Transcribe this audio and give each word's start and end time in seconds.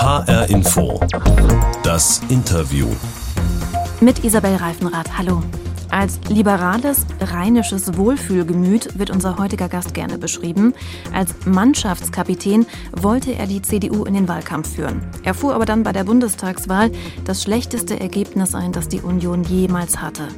HR 0.00 0.48
Info. 0.48 0.98
Das 1.82 2.22
Interview. 2.30 2.86
Mit 4.00 4.24
Isabel 4.24 4.56
Reifenrath. 4.56 5.18
Hallo. 5.18 5.42
Als 5.90 6.20
liberales, 6.28 7.04
rheinisches 7.20 7.96
Wohlfühlgemüt 7.96 8.96
wird 8.98 9.10
unser 9.10 9.38
heutiger 9.38 9.68
Gast 9.68 9.92
gerne 9.92 10.18
beschrieben. 10.18 10.72
Als 11.12 11.34
Mannschaftskapitän 11.46 12.64
wollte 12.92 13.32
er 13.32 13.46
die 13.46 13.60
CDU 13.60 14.04
in 14.04 14.14
den 14.14 14.28
Wahlkampf 14.28 14.76
führen. 14.76 15.02
Er 15.24 15.34
fuhr 15.34 15.52
aber 15.54 15.64
dann 15.64 15.82
bei 15.82 15.92
der 15.92 16.04
Bundestagswahl 16.04 16.92
das 17.24 17.42
schlechteste 17.42 17.98
Ergebnis 17.98 18.54
ein, 18.54 18.70
das 18.70 18.86
die 18.86 19.00
Union 19.00 19.42
jemals 19.42 20.00
hatte. 20.00 20.28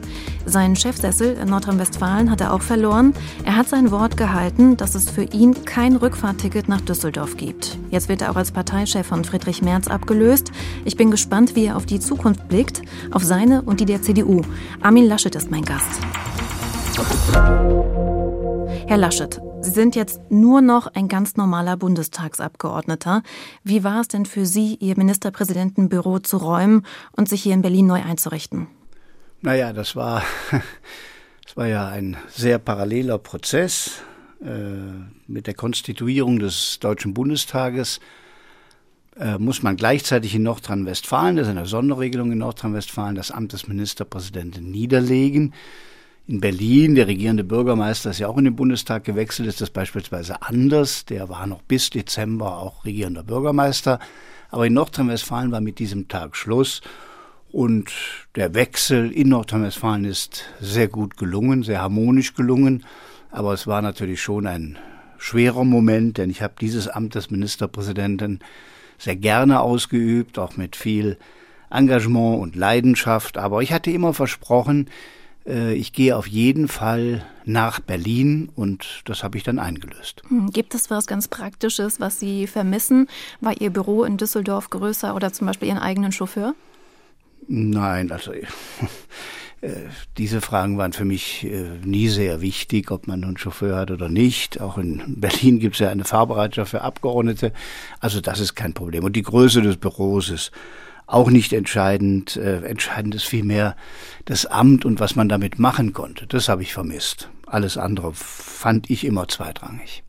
Seinen 0.46 0.74
Chefsessel 0.74 1.36
in 1.36 1.48
Nordrhein-Westfalen 1.50 2.30
hat 2.30 2.40
er 2.40 2.52
auch 2.52 2.62
verloren. 2.62 3.12
Er 3.44 3.56
hat 3.56 3.68
sein 3.68 3.90
Wort 3.90 4.16
gehalten, 4.16 4.76
dass 4.76 4.94
es 4.94 5.10
für 5.10 5.22
ihn 5.22 5.64
kein 5.64 5.96
Rückfahrtticket 5.96 6.68
nach 6.68 6.80
Düsseldorf 6.80 7.36
gibt. 7.36 7.78
Jetzt 7.90 8.08
wird 8.08 8.22
er 8.22 8.30
auch 8.30 8.36
als 8.36 8.50
Parteichef 8.50 9.06
von 9.06 9.22
Friedrich 9.22 9.62
Merz 9.62 9.86
abgelöst. 9.86 10.50
Ich 10.84 10.96
bin 10.96 11.10
gespannt, 11.10 11.54
wie 11.54 11.66
er 11.66 11.76
auf 11.76 11.86
die 11.86 12.00
Zukunft 12.00 12.48
blickt, 12.48 12.82
auf 13.12 13.22
seine 13.22 13.62
und 13.62 13.80
die 13.80 13.84
der 13.84 14.02
CDU. 14.02 14.42
Armin 14.80 15.06
Laschet 15.06 15.34
ist 15.34 15.41
mein 15.50 15.64
Gast. 15.64 16.00
Herr 18.86 18.98
Laschet, 18.98 19.40
Sie 19.62 19.70
sind 19.70 19.94
jetzt 19.94 20.20
nur 20.28 20.60
noch 20.60 20.88
ein 20.88 21.06
ganz 21.08 21.36
normaler 21.36 21.76
Bundestagsabgeordneter. 21.76 23.22
Wie 23.62 23.84
war 23.84 24.00
es 24.00 24.08
denn 24.08 24.26
für 24.26 24.44
Sie, 24.44 24.76
Ihr 24.80 24.96
Ministerpräsidentenbüro 24.98 26.18
zu 26.18 26.36
räumen 26.36 26.84
und 27.12 27.28
sich 27.28 27.42
hier 27.42 27.54
in 27.54 27.62
Berlin 27.62 27.86
neu 27.86 28.02
einzurichten? 28.02 28.66
Naja, 29.40 29.72
das 29.72 29.96
war, 29.96 30.22
das 31.44 31.56
war 31.56 31.66
ja 31.66 31.88
ein 31.88 32.16
sehr 32.28 32.58
paralleler 32.58 33.18
Prozess 33.18 34.02
äh, 34.42 34.48
mit 35.26 35.46
der 35.46 35.54
Konstituierung 35.54 36.38
des 36.38 36.80
Deutschen 36.80 37.14
Bundestages. 37.14 38.00
Äh, 39.18 39.38
muss 39.38 39.62
man 39.62 39.76
gleichzeitig 39.76 40.34
in 40.34 40.42
Nordrhein-Westfalen, 40.44 41.36
das 41.36 41.46
ist 41.46 41.50
eine 41.50 41.66
Sonderregelung 41.66 42.32
in 42.32 42.38
Nordrhein-Westfalen, 42.38 43.14
das 43.14 43.30
Amt 43.30 43.52
des 43.52 43.68
Ministerpräsidenten 43.68 44.70
niederlegen. 44.70 45.52
In 46.28 46.40
Berlin, 46.40 46.94
der 46.94 47.08
regierende 47.08 47.44
Bürgermeister 47.44 48.10
ist 48.10 48.20
ja 48.20 48.28
auch 48.28 48.38
in 48.38 48.44
den 48.44 48.56
Bundestag 48.56 49.04
gewechselt, 49.04 49.48
ist 49.48 49.60
das 49.60 49.70
beispielsweise 49.70 50.40
anders. 50.40 51.04
Der 51.04 51.28
war 51.28 51.46
noch 51.46 51.62
bis 51.62 51.90
Dezember 51.90 52.58
auch 52.58 52.84
regierender 52.84 53.22
Bürgermeister. 53.22 53.98
Aber 54.50 54.66
in 54.66 54.74
Nordrhein-Westfalen 54.74 55.52
war 55.52 55.60
mit 55.60 55.78
diesem 55.78 56.08
Tag 56.08 56.36
Schluss. 56.36 56.80
Und 57.50 57.90
der 58.34 58.54
Wechsel 58.54 59.10
in 59.10 59.28
Nordrhein-Westfalen 59.28 60.06
ist 60.06 60.44
sehr 60.60 60.88
gut 60.88 61.18
gelungen, 61.18 61.64
sehr 61.64 61.82
harmonisch 61.82 62.34
gelungen. 62.34 62.84
Aber 63.30 63.52
es 63.52 63.66
war 63.66 63.82
natürlich 63.82 64.22
schon 64.22 64.46
ein 64.46 64.78
schwerer 65.18 65.64
Moment, 65.64 66.16
denn 66.16 66.30
ich 66.30 66.40
habe 66.40 66.54
dieses 66.60 66.88
Amt 66.88 67.14
des 67.14 67.30
Ministerpräsidenten 67.30 68.40
sehr 69.02 69.16
gerne 69.16 69.60
ausgeübt, 69.60 70.38
auch 70.38 70.56
mit 70.56 70.76
viel 70.76 71.18
Engagement 71.70 72.40
und 72.40 72.54
Leidenschaft. 72.54 73.36
Aber 73.36 73.60
ich 73.62 73.72
hatte 73.72 73.90
immer 73.90 74.14
versprochen, 74.14 74.88
äh, 75.44 75.74
ich 75.74 75.92
gehe 75.92 76.16
auf 76.16 76.28
jeden 76.28 76.68
Fall 76.68 77.24
nach 77.44 77.80
Berlin 77.80 78.48
und 78.54 79.02
das 79.06 79.24
habe 79.24 79.36
ich 79.36 79.42
dann 79.42 79.58
eingelöst. 79.58 80.22
Hm, 80.28 80.50
gibt 80.50 80.74
es 80.74 80.88
was 80.88 81.06
ganz 81.08 81.26
Praktisches, 81.26 81.98
was 81.98 82.20
Sie 82.20 82.46
vermissen? 82.46 83.08
War 83.40 83.60
Ihr 83.60 83.70
Büro 83.70 84.04
in 84.04 84.18
Düsseldorf 84.18 84.70
größer 84.70 85.16
oder 85.16 85.32
zum 85.32 85.48
Beispiel 85.48 85.68
Ihren 85.68 85.78
eigenen 85.78 86.12
Chauffeur? 86.12 86.54
Nein, 87.48 88.12
also 88.12 88.32
diese 90.18 90.40
Fragen 90.40 90.76
waren 90.76 90.92
für 90.92 91.04
mich 91.04 91.44
äh, 91.44 91.78
nie 91.84 92.08
sehr 92.08 92.40
wichtig, 92.40 92.90
ob 92.90 93.06
man 93.06 93.22
einen 93.22 93.38
Chauffeur 93.38 93.76
hat 93.76 93.90
oder 93.90 94.08
nicht. 94.08 94.60
Auch 94.60 94.76
in 94.76 95.02
Berlin 95.20 95.60
gibt 95.60 95.76
es 95.76 95.80
ja 95.80 95.90
eine 95.90 96.04
Fahrbereitschaft 96.04 96.72
für 96.72 96.82
Abgeordnete. 96.82 97.52
Also 98.00 98.20
das 98.20 98.40
ist 98.40 98.54
kein 98.54 98.74
Problem. 98.74 99.04
Und 99.04 99.14
die 99.14 99.22
Größe 99.22 99.62
des 99.62 99.76
Büros 99.76 100.30
ist 100.30 100.50
auch 101.06 101.30
nicht 101.30 101.52
entscheidend. 101.52 102.36
Äh, 102.36 102.64
entscheidend 102.64 103.14
ist 103.14 103.24
vielmehr 103.24 103.76
das 104.24 104.46
Amt 104.46 104.84
und 104.84 104.98
was 104.98 105.14
man 105.14 105.28
damit 105.28 105.58
machen 105.58 105.92
konnte. 105.92 106.26
Das 106.26 106.48
habe 106.48 106.62
ich 106.62 106.72
vermisst. 106.72 107.28
Alles 107.46 107.78
andere 107.78 108.12
fand 108.14 108.90
ich 108.90 109.04
immer 109.04 109.28
zweitrangig. 109.28 110.02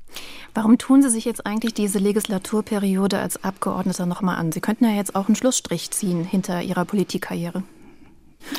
Warum 0.55 0.77
tun 0.77 1.01
Sie 1.01 1.09
sich 1.09 1.25
jetzt 1.25 1.45
eigentlich 1.45 1.73
diese 1.73 1.97
Legislaturperiode 1.97 3.19
als 3.19 3.43
Abgeordneter 3.43 4.05
nochmal 4.05 4.37
an? 4.37 4.51
Sie 4.51 4.61
könnten 4.61 4.85
ja 4.85 4.91
jetzt 4.91 5.15
auch 5.15 5.27
einen 5.27 5.35
Schlussstrich 5.35 5.89
ziehen 5.91 6.23
hinter 6.23 6.61
Ihrer 6.61 6.85
Politikkarriere. 6.85 7.63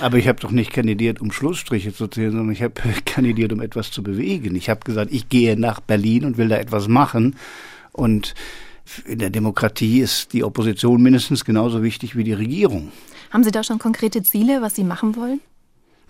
Aber 0.01 0.19
ich 0.19 0.29
habe 0.29 0.41
doch 0.41 0.51
nicht 0.51 0.73
kandidiert, 0.73 1.21
um 1.21 1.33
Schlussstriche 1.33 1.95
zu 1.95 2.09
ziehen, 2.09 2.31
sondern 2.31 2.53
ich 2.53 2.63
habe 2.63 2.75
kandidiert, 3.05 3.53
um 3.53 3.61
etwas 3.61 3.91
zu 3.91 4.03
bewegen. 4.03 4.55
Ich 4.57 4.69
habe 4.71 4.81
gesagt, 4.81 5.13
ich 5.13 5.29
gehe 5.29 5.59
nach 5.59 5.81
Berlin 5.81 6.25
und 6.25 6.39
will 6.39 6.49
da 6.49 6.57
etwas 6.57 6.89
machen. 6.89 7.37
Und 7.93 8.35
in 9.07 9.19
der 9.19 9.31
Demokratie 9.31 10.01
ist 10.01 10.33
die 10.33 10.45
Opposition 10.45 11.03
mindestens 11.03 11.45
genauso 11.45 11.83
wichtig 11.83 12.17
wie 12.17 12.25
die 12.25 12.33
Regierung. 12.33 12.93
Haben 13.31 13.45
Sie 13.45 13.51
da 13.51 13.63
schon 13.63 13.79
konkrete 13.79 14.23
Ziele, 14.23 14.63
was 14.63 14.75
Sie 14.75 14.85
machen 14.85 15.17
wollen? 15.17 15.41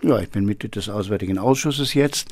Ja, 0.01 0.19
ich 0.19 0.29
bin 0.29 0.45
Mitglied 0.45 0.75
des 0.75 0.89
Auswärtigen 0.89 1.37
Ausschusses 1.37 1.93
jetzt 1.93 2.29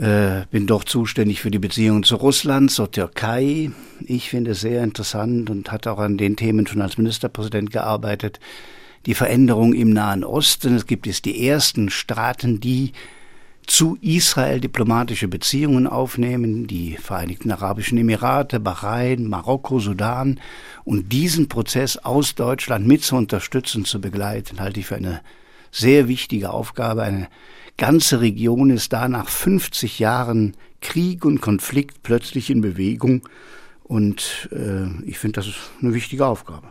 äh, 0.00 0.46
bin 0.50 0.66
doch 0.66 0.84
zuständig 0.84 1.42
für 1.42 1.50
die 1.50 1.58
Beziehungen 1.58 2.04
zu 2.04 2.16
Russland, 2.16 2.70
zur 2.70 2.90
Türkei. 2.90 3.70
Ich 4.00 4.30
finde 4.30 4.52
es 4.52 4.62
sehr 4.62 4.82
interessant 4.82 5.50
und 5.50 5.70
hatte 5.70 5.92
auch 5.92 5.98
an 5.98 6.16
den 6.16 6.36
Themen 6.36 6.66
schon 6.66 6.80
als 6.80 6.96
Ministerpräsident 6.96 7.70
gearbeitet. 7.70 8.40
Die 9.06 9.14
Veränderung 9.14 9.72
im 9.72 9.90
Nahen 9.92 10.24
Osten. 10.24 10.76
Es 10.76 10.86
gibt 10.86 11.06
jetzt 11.06 11.24
die 11.24 11.46
ersten 11.46 11.90
Staaten, 11.90 12.60
die 12.60 12.92
zu 13.66 13.96
Israel 14.00 14.60
diplomatische 14.60 15.28
Beziehungen 15.28 15.86
aufnehmen, 15.86 16.66
die 16.66 16.96
Vereinigten 16.96 17.50
Arabischen 17.50 17.98
Emirate, 17.98 18.60
Bahrain, 18.60 19.28
Marokko, 19.28 19.78
Sudan. 19.78 20.40
Und 20.84 21.12
diesen 21.12 21.48
Prozess 21.48 21.96
aus 21.96 22.34
Deutschland 22.34 22.86
mit 22.86 23.04
zu 23.04 23.16
unterstützen, 23.16 23.84
zu 23.84 24.00
begleiten, 24.00 24.60
halte 24.60 24.80
ich 24.80 24.86
für 24.86 24.96
eine 24.96 25.22
sehr 25.70 26.08
wichtige 26.08 26.50
Aufgabe, 26.50 27.02
eine 27.02 27.28
ganze 27.76 28.20
Region 28.20 28.70
ist 28.70 28.92
da 28.92 29.08
nach 29.08 29.28
50 29.28 29.98
Jahren 29.98 30.54
Krieg 30.80 31.24
und 31.24 31.40
Konflikt 31.40 32.02
plötzlich 32.02 32.50
in 32.50 32.60
Bewegung. 32.60 33.22
Und 33.84 34.48
äh, 34.52 34.86
ich 35.04 35.18
finde, 35.18 35.40
das 35.40 35.46
ist 35.46 35.70
eine 35.80 35.94
wichtige 35.94 36.26
Aufgabe. 36.26 36.68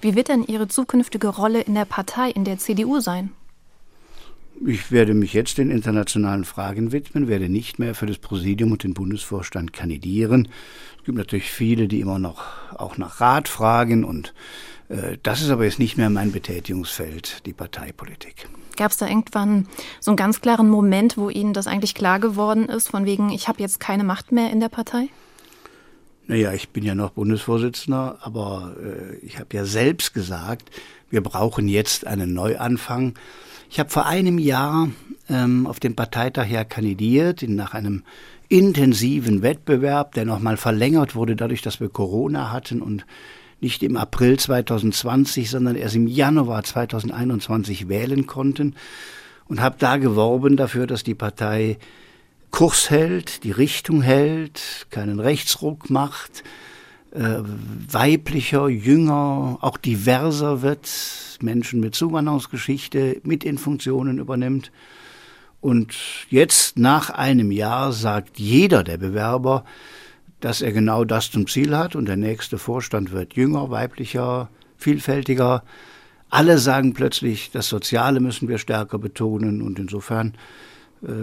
Wie 0.00 0.14
wird 0.14 0.28
denn 0.28 0.44
Ihre 0.44 0.68
zukünftige 0.68 1.28
Rolle 1.28 1.60
in 1.60 1.74
der 1.74 1.84
Partei, 1.84 2.30
in 2.30 2.44
der 2.44 2.58
CDU 2.58 3.00
sein? 3.00 3.30
Ich 4.64 4.90
werde 4.90 5.12
mich 5.12 5.34
jetzt 5.34 5.58
den 5.58 5.70
internationalen 5.70 6.44
Fragen 6.44 6.90
widmen, 6.90 7.28
werde 7.28 7.50
nicht 7.50 7.78
mehr 7.78 7.94
für 7.94 8.06
das 8.06 8.18
Präsidium 8.18 8.72
und 8.72 8.84
den 8.84 8.94
Bundesvorstand 8.94 9.74
kandidieren. 9.74 10.48
Es 10.98 11.04
gibt 11.04 11.18
natürlich 11.18 11.50
viele, 11.50 11.88
die 11.88 12.00
immer 12.00 12.18
noch 12.18 12.42
auch 12.74 12.96
nach 12.96 13.20
Rat 13.20 13.48
fragen 13.48 14.02
und 14.02 14.32
äh, 14.88 15.18
das 15.22 15.42
ist 15.42 15.50
aber 15.50 15.64
jetzt 15.64 15.78
nicht 15.78 15.98
mehr 15.98 16.08
mein 16.08 16.32
Betätigungsfeld, 16.32 17.44
die 17.44 17.52
Parteipolitik. 17.52 18.48
Gab 18.76 18.90
es 18.90 18.96
da 18.96 19.06
irgendwann 19.06 19.66
so 20.00 20.10
einen 20.10 20.16
ganz 20.16 20.40
klaren 20.40 20.68
Moment, 20.68 21.16
wo 21.16 21.28
Ihnen 21.28 21.52
das 21.52 21.66
eigentlich 21.66 21.94
klar 21.94 22.18
geworden 22.18 22.66
ist, 22.66 22.88
von 22.88 23.04
wegen, 23.04 23.30
ich 23.30 23.48
habe 23.48 23.60
jetzt 23.60 23.80
keine 23.80 24.04
Macht 24.04 24.32
mehr 24.32 24.50
in 24.50 24.60
der 24.60 24.68
Partei? 24.68 25.08
Naja, 26.28 26.52
ich 26.52 26.70
bin 26.70 26.84
ja 26.84 26.96
noch 26.96 27.10
Bundesvorsitzender, 27.10 28.18
aber 28.20 28.74
äh, 28.82 29.16
ich 29.24 29.38
habe 29.38 29.56
ja 29.56 29.64
selbst 29.64 30.12
gesagt, 30.12 30.70
wir 31.08 31.22
brauchen 31.22 31.68
jetzt 31.68 32.04
einen 32.06 32.34
Neuanfang. 32.34 33.14
Ich 33.70 33.78
habe 33.78 33.90
vor 33.90 34.06
einem 34.06 34.38
Jahr 34.38 34.88
ähm, 35.28 35.68
auf 35.68 35.78
dem 35.78 35.94
Parteitag 35.94 36.48
ja 36.48 36.64
kandidiert, 36.64 37.42
nach 37.48 37.74
einem 37.74 38.02
intensiven 38.48 39.42
Wettbewerb, 39.42 40.14
der 40.14 40.24
nochmal 40.24 40.56
verlängert 40.56 41.14
wurde, 41.14 41.36
dadurch, 41.36 41.62
dass 41.62 41.78
wir 41.78 41.88
Corona 41.88 42.50
hatten 42.50 42.82
und 42.82 43.06
nicht 43.60 43.84
im 43.84 43.96
April 43.96 44.38
2020, 44.38 45.48
sondern 45.48 45.76
erst 45.76 45.94
im 45.94 46.08
Januar 46.08 46.64
2021 46.64 47.88
wählen 47.88 48.26
konnten 48.26 48.74
und 49.46 49.60
habe 49.60 49.76
da 49.78 49.96
geworben 49.96 50.56
dafür, 50.56 50.88
dass 50.88 51.04
die 51.04 51.14
Partei 51.14 51.78
Kurs 52.50 52.90
hält, 52.90 53.44
die 53.44 53.50
Richtung 53.50 54.02
hält, 54.02 54.86
keinen 54.90 55.20
Rechtsruck 55.20 55.90
macht, 55.90 56.42
äh, 57.12 57.38
weiblicher, 57.90 58.68
jünger, 58.68 59.58
auch 59.60 59.76
diverser 59.76 60.62
wird, 60.62 60.88
Menschen 61.40 61.80
mit 61.80 61.94
Zuwanderungsgeschichte 61.94 63.20
mit 63.24 63.44
in 63.44 63.58
Funktionen 63.58 64.18
übernimmt. 64.18 64.70
Und 65.60 65.94
jetzt 66.30 66.78
nach 66.78 67.10
einem 67.10 67.50
Jahr 67.50 67.92
sagt 67.92 68.38
jeder 68.38 68.84
der 68.84 68.98
Bewerber, 68.98 69.64
dass 70.40 70.62
er 70.62 70.72
genau 70.72 71.04
das 71.04 71.30
zum 71.30 71.46
Ziel 71.46 71.76
hat 71.76 71.96
und 71.96 72.06
der 72.06 72.16
nächste 72.16 72.58
Vorstand 72.58 73.10
wird 73.12 73.34
jünger, 73.34 73.70
weiblicher, 73.70 74.50
vielfältiger. 74.76 75.64
Alle 76.28 76.58
sagen 76.58 76.92
plötzlich, 76.92 77.50
das 77.50 77.68
Soziale 77.68 78.20
müssen 78.20 78.48
wir 78.48 78.58
stärker 78.58 78.98
betonen 78.98 79.62
und 79.62 79.78
insofern 79.78 80.34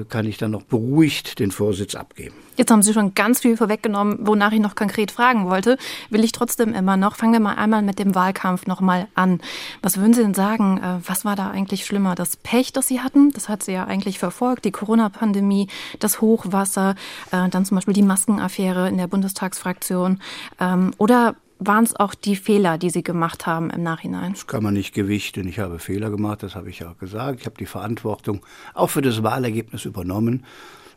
kann 0.09 0.25
ich 0.25 0.37
dann 0.37 0.51
noch 0.51 0.63
beruhigt 0.63 1.39
den 1.39 1.51
Vorsitz 1.51 1.95
abgeben. 1.95 2.35
Jetzt 2.55 2.71
haben 2.71 2.83
Sie 2.83 2.93
schon 2.93 3.15
ganz 3.15 3.41
viel 3.41 3.57
vorweggenommen, 3.57 4.19
wonach 4.21 4.51
ich 4.51 4.59
noch 4.59 4.75
konkret 4.75 5.11
fragen 5.11 5.49
wollte. 5.49 5.77
Will 6.09 6.23
ich 6.23 6.31
trotzdem 6.31 6.73
immer 6.73 6.97
noch. 6.97 7.15
Fangen 7.15 7.33
wir 7.33 7.39
mal 7.39 7.55
einmal 7.55 7.81
mit 7.81 7.97
dem 7.97 8.13
Wahlkampf 8.13 8.67
nochmal 8.67 9.07
an. 9.15 9.41
Was 9.81 9.97
würden 9.97 10.13
Sie 10.13 10.21
denn 10.21 10.33
sagen? 10.33 10.77
Äh, 10.77 10.99
was 11.07 11.25
war 11.25 11.35
da 11.35 11.49
eigentlich 11.49 11.85
schlimmer? 11.85 12.15
Das 12.15 12.37
Pech, 12.37 12.71
das 12.71 12.87
Sie 12.87 13.01
hatten, 13.01 13.31
das 13.31 13.49
hat 13.49 13.63
Sie 13.63 13.71
ja 13.71 13.85
eigentlich 13.85 14.19
verfolgt, 14.19 14.65
die 14.65 14.71
Corona-Pandemie, 14.71 15.67
das 15.99 16.21
Hochwasser, 16.21 16.95
äh, 17.31 17.49
dann 17.49 17.65
zum 17.65 17.75
Beispiel 17.75 17.93
die 17.93 18.03
Maskenaffäre 18.03 18.87
in 18.87 18.97
der 18.97 19.07
Bundestagsfraktion. 19.07 20.19
Ähm, 20.59 20.93
oder 20.97 21.35
waren 21.59 21.83
es 21.83 21.95
auch 21.95 22.15
die 22.15 22.35
Fehler, 22.35 22.77
die 22.77 22.89
Sie 22.89 23.03
gemacht 23.03 23.45
haben 23.45 23.69
im 23.69 23.83
Nachhinein? 23.83 24.33
Das 24.33 24.47
kann 24.47 24.63
man 24.63 24.73
nicht 24.73 24.93
gewichten. 24.93 25.47
Ich 25.47 25.59
habe 25.59 25.79
Fehler 25.79 26.09
gemacht, 26.09 26.43
das 26.43 26.55
habe 26.55 26.69
ich 26.69 26.79
ja 26.79 26.93
gesagt. 26.99 27.41
Ich 27.41 27.45
habe 27.45 27.57
die 27.57 27.65
Verantwortung 27.65 28.45
auch 28.73 28.89
für 28.89 29.01
das 29.01 29.23
Wahlergebnis 29.23 29.85
übernommen. 29.85 30.45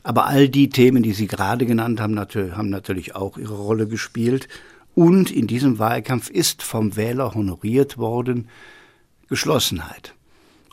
Aber 0.03 0.27
all 0.27 0.49
die 0.49 0.69
Themen, 0.69 1.03
die 1.03 1.13
Sie 1.13 1.27
gerade 1.27 1.67
genannt 1.67 2.01
haben, 2.01 2.19
haben 2.19 2.71
natürlich 2.71 3.17
auch 3.17 3.39
ihre 3.39 3.57
Rolle 3.57 3.89
gespielt. 3.89 4.49
Und 4.95 5.31
in 5.31 5.47
diesem 5.47 5.79
Wahlkampf 5.79 6.31
ist 6.31 6.63
vom 6.63 6.97
Wähler 6.97 7.35
honoriert 7.35 7.99
worden 7.99 8.49
Geschlossenheit. 9.29 10.15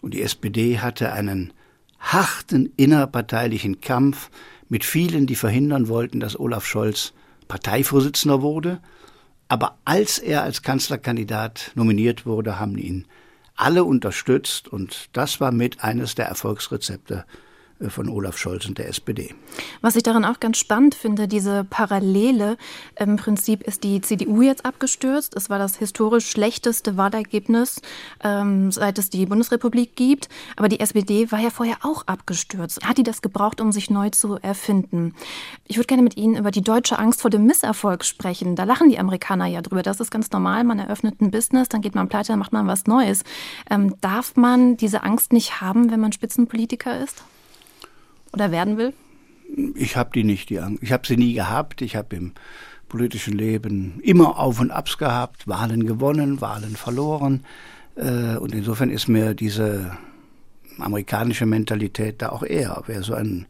Und 0.01 0.13
die 0.13 0.21
SPD 0.21 0.79
hatte 0.79 1.11
einen 1.13 1.51
harten 1.99 2.71
innerparteilichen 2.77 3.81
Kampf 3.81 4.29
mit 4.69 4.85
vielen, 4.85 5.27
die 5.27 5.35
verhindern 5.35 5.87
wollten, 5.87 6.19
dass 6.19 6.39
Olaf 6.39 6.65
Scholz 6.65 7.13
Parteivorsitzender 7.47 8.41
wurde. 8.41 8.79
Aber 9.47 9.77
als 9.85 10.19
er 10.19 10.43
als 10.43 10.61
Kanzlerkandidat 10.61 11.71
nominiert 11.75 12.25
wurde, 12.25 12.59
haben 12.59 12.77
ihn 12.77 13.05
alle 13.55 13.83
unterstützt 13.83 14.67
und 14.67 15.09
das 15.13 15.39
war 15.39 15.51
mit 15.51 15.83
eines 15.83 16.15
der 16.15 16.25
Erfolgsrezepte 16.25 17.25
von 17.89 18.09
Olaf 18.09 18.37
Scholz 18.37 18.65
und 18.65 18.77
der 18.77 18.89
SPD. 18.89 19.33
Was 19.81 19.95
ich 19.95 20.03
daran 20.03 20.25
auch 20.25 20.39
ganz 20.39 20.57
spannend 20.57 20.95
finde, 20.95 21.27
diese 21.27 21.63
Parallele, 21.63 22.57
im 22.97 23.17
Prinzip 23.17 23.63
ist 23.63 23.83
die 23.83 24.01
CDU 24.01 24.41
jetzt 24.41 24.65
abgestürzt. 24.65 25.35
Es 25.35 25.49
war 25.49 25.59
das 25.59 25.77
historisch 25.77 26.29
schlechteste 26.29 26.97
Wahlergebnis, 26.97 27.81
ähm, 28.23 28.71
seit 28.71 28.97
es 28.97 29.09
die 29.09 29.25
Bundesrepublik 29.25 29.95
gibt. 29.95 30.29
Aber 30.55 30.69
die 30.69 30.79
SPD 30.79 31.31
war 31.31 31.39
ja 31.39 31.49
vorher 31.49 31.77
auch 31.83 32.07
abgestürzt. 32.07 32.85
Hat 32.85 32.97
die 32.97 33.03
das 33.03 33.21
gebraucht, 33.21 33.61
um 33.61 33.71
sich 33.71 33.89
neu 33.89 34.09
zu 34.09 34.37
erfinden? 34.41 35.13
Ich 35.67 35.77
würde 35.77 35.87
gerne 35.87 36.03
mit 36.03 36.17
Ihnen 36.17 36.35
über 36.35 36.51
die 36.51 36.61
deutsche 36.61 36.99
Angst 36.99 37.21
vor 37.21 37.29
dem 37.29 37.45
Misserfolg 37.45 38.03
sprechen. 38.05 38.55
Da 38.55 38.63
lachen 38.63 38.89
die 38.89 38.99
Amerikaner 38.99 39.47
ja 39.47 39.61
drüber. 39.61 39.83
Das 39.83 39.99
ist 39.99 40.11
ganz 40.11 40.31
normal. 40.31 40.63
Man 40.63 40.79
eröffnet 40.79 41.21
ein 41.21 41.31
Business, 41.31 41.69
dann 41.69 41.81
geht 41.81 41.95
man 41.95 42.09
pleite, 42.09 42.29
dann 42.29 42.39
macht 42.39 42.53
man 42.53 42.67
was 42.67 42.87
Neues. 42.87 43.23
Ähm, 43.69 43.95
darf 44.01 44.35
man 44.35 44.77
diese 44.77 45.03
Angst 45.03 45.33
nicht 45.33 45.61
haben, 45.61 45.91
wenn 45.91 45.99
man 45.99 46.11
Spitzenpolitiker 46.11 46.99
ist? 46.99 47.23
Oder 48.33 48.51
werden 48.51 48.77
will? 48.77 48.93
Ich 49.75 49.95
habe 49.95 50.09
die 50.13 50.23
nicht, 50.23 50.49
die 50.49 50.59
Angst. 50.59 50.81
Ich 50.81 50.91
habe 50.91 51.05
sie 51.05 51.17
nie 51.17 51.33
gehabt. 51.33 51.81
Ich 51.81 51.95
habe 51.95 52.15
im 52.15 52.33
politischen 52.89 53.37
Leben 53.37 53.99
immer 54.03 54.39
Auf 54.39 54.59
und 54.59 54.71
Abs 54.71 54.97
gehabt, 54.97 55.47
Wahlen 55.47 55.85
gewonnen, 55.85 56.41
Wahlen 56.41 56.75
verloren. 56.75 57.45
Äh, 57.95 58.37
und 58.37 58.53
insofern 58.53 58.89
ist 58.89 59.07
mir 59.07 59.33
diese 59.33 59.97
amerikanische 60.79 61.45
Mentalität 61.45 62.21
da 62.21 62.29
auch 62.29 62.43
eher. 62.43 62.83
Wer 62.87 63.03
so 63.03 63.13
ein, 63.13 63.45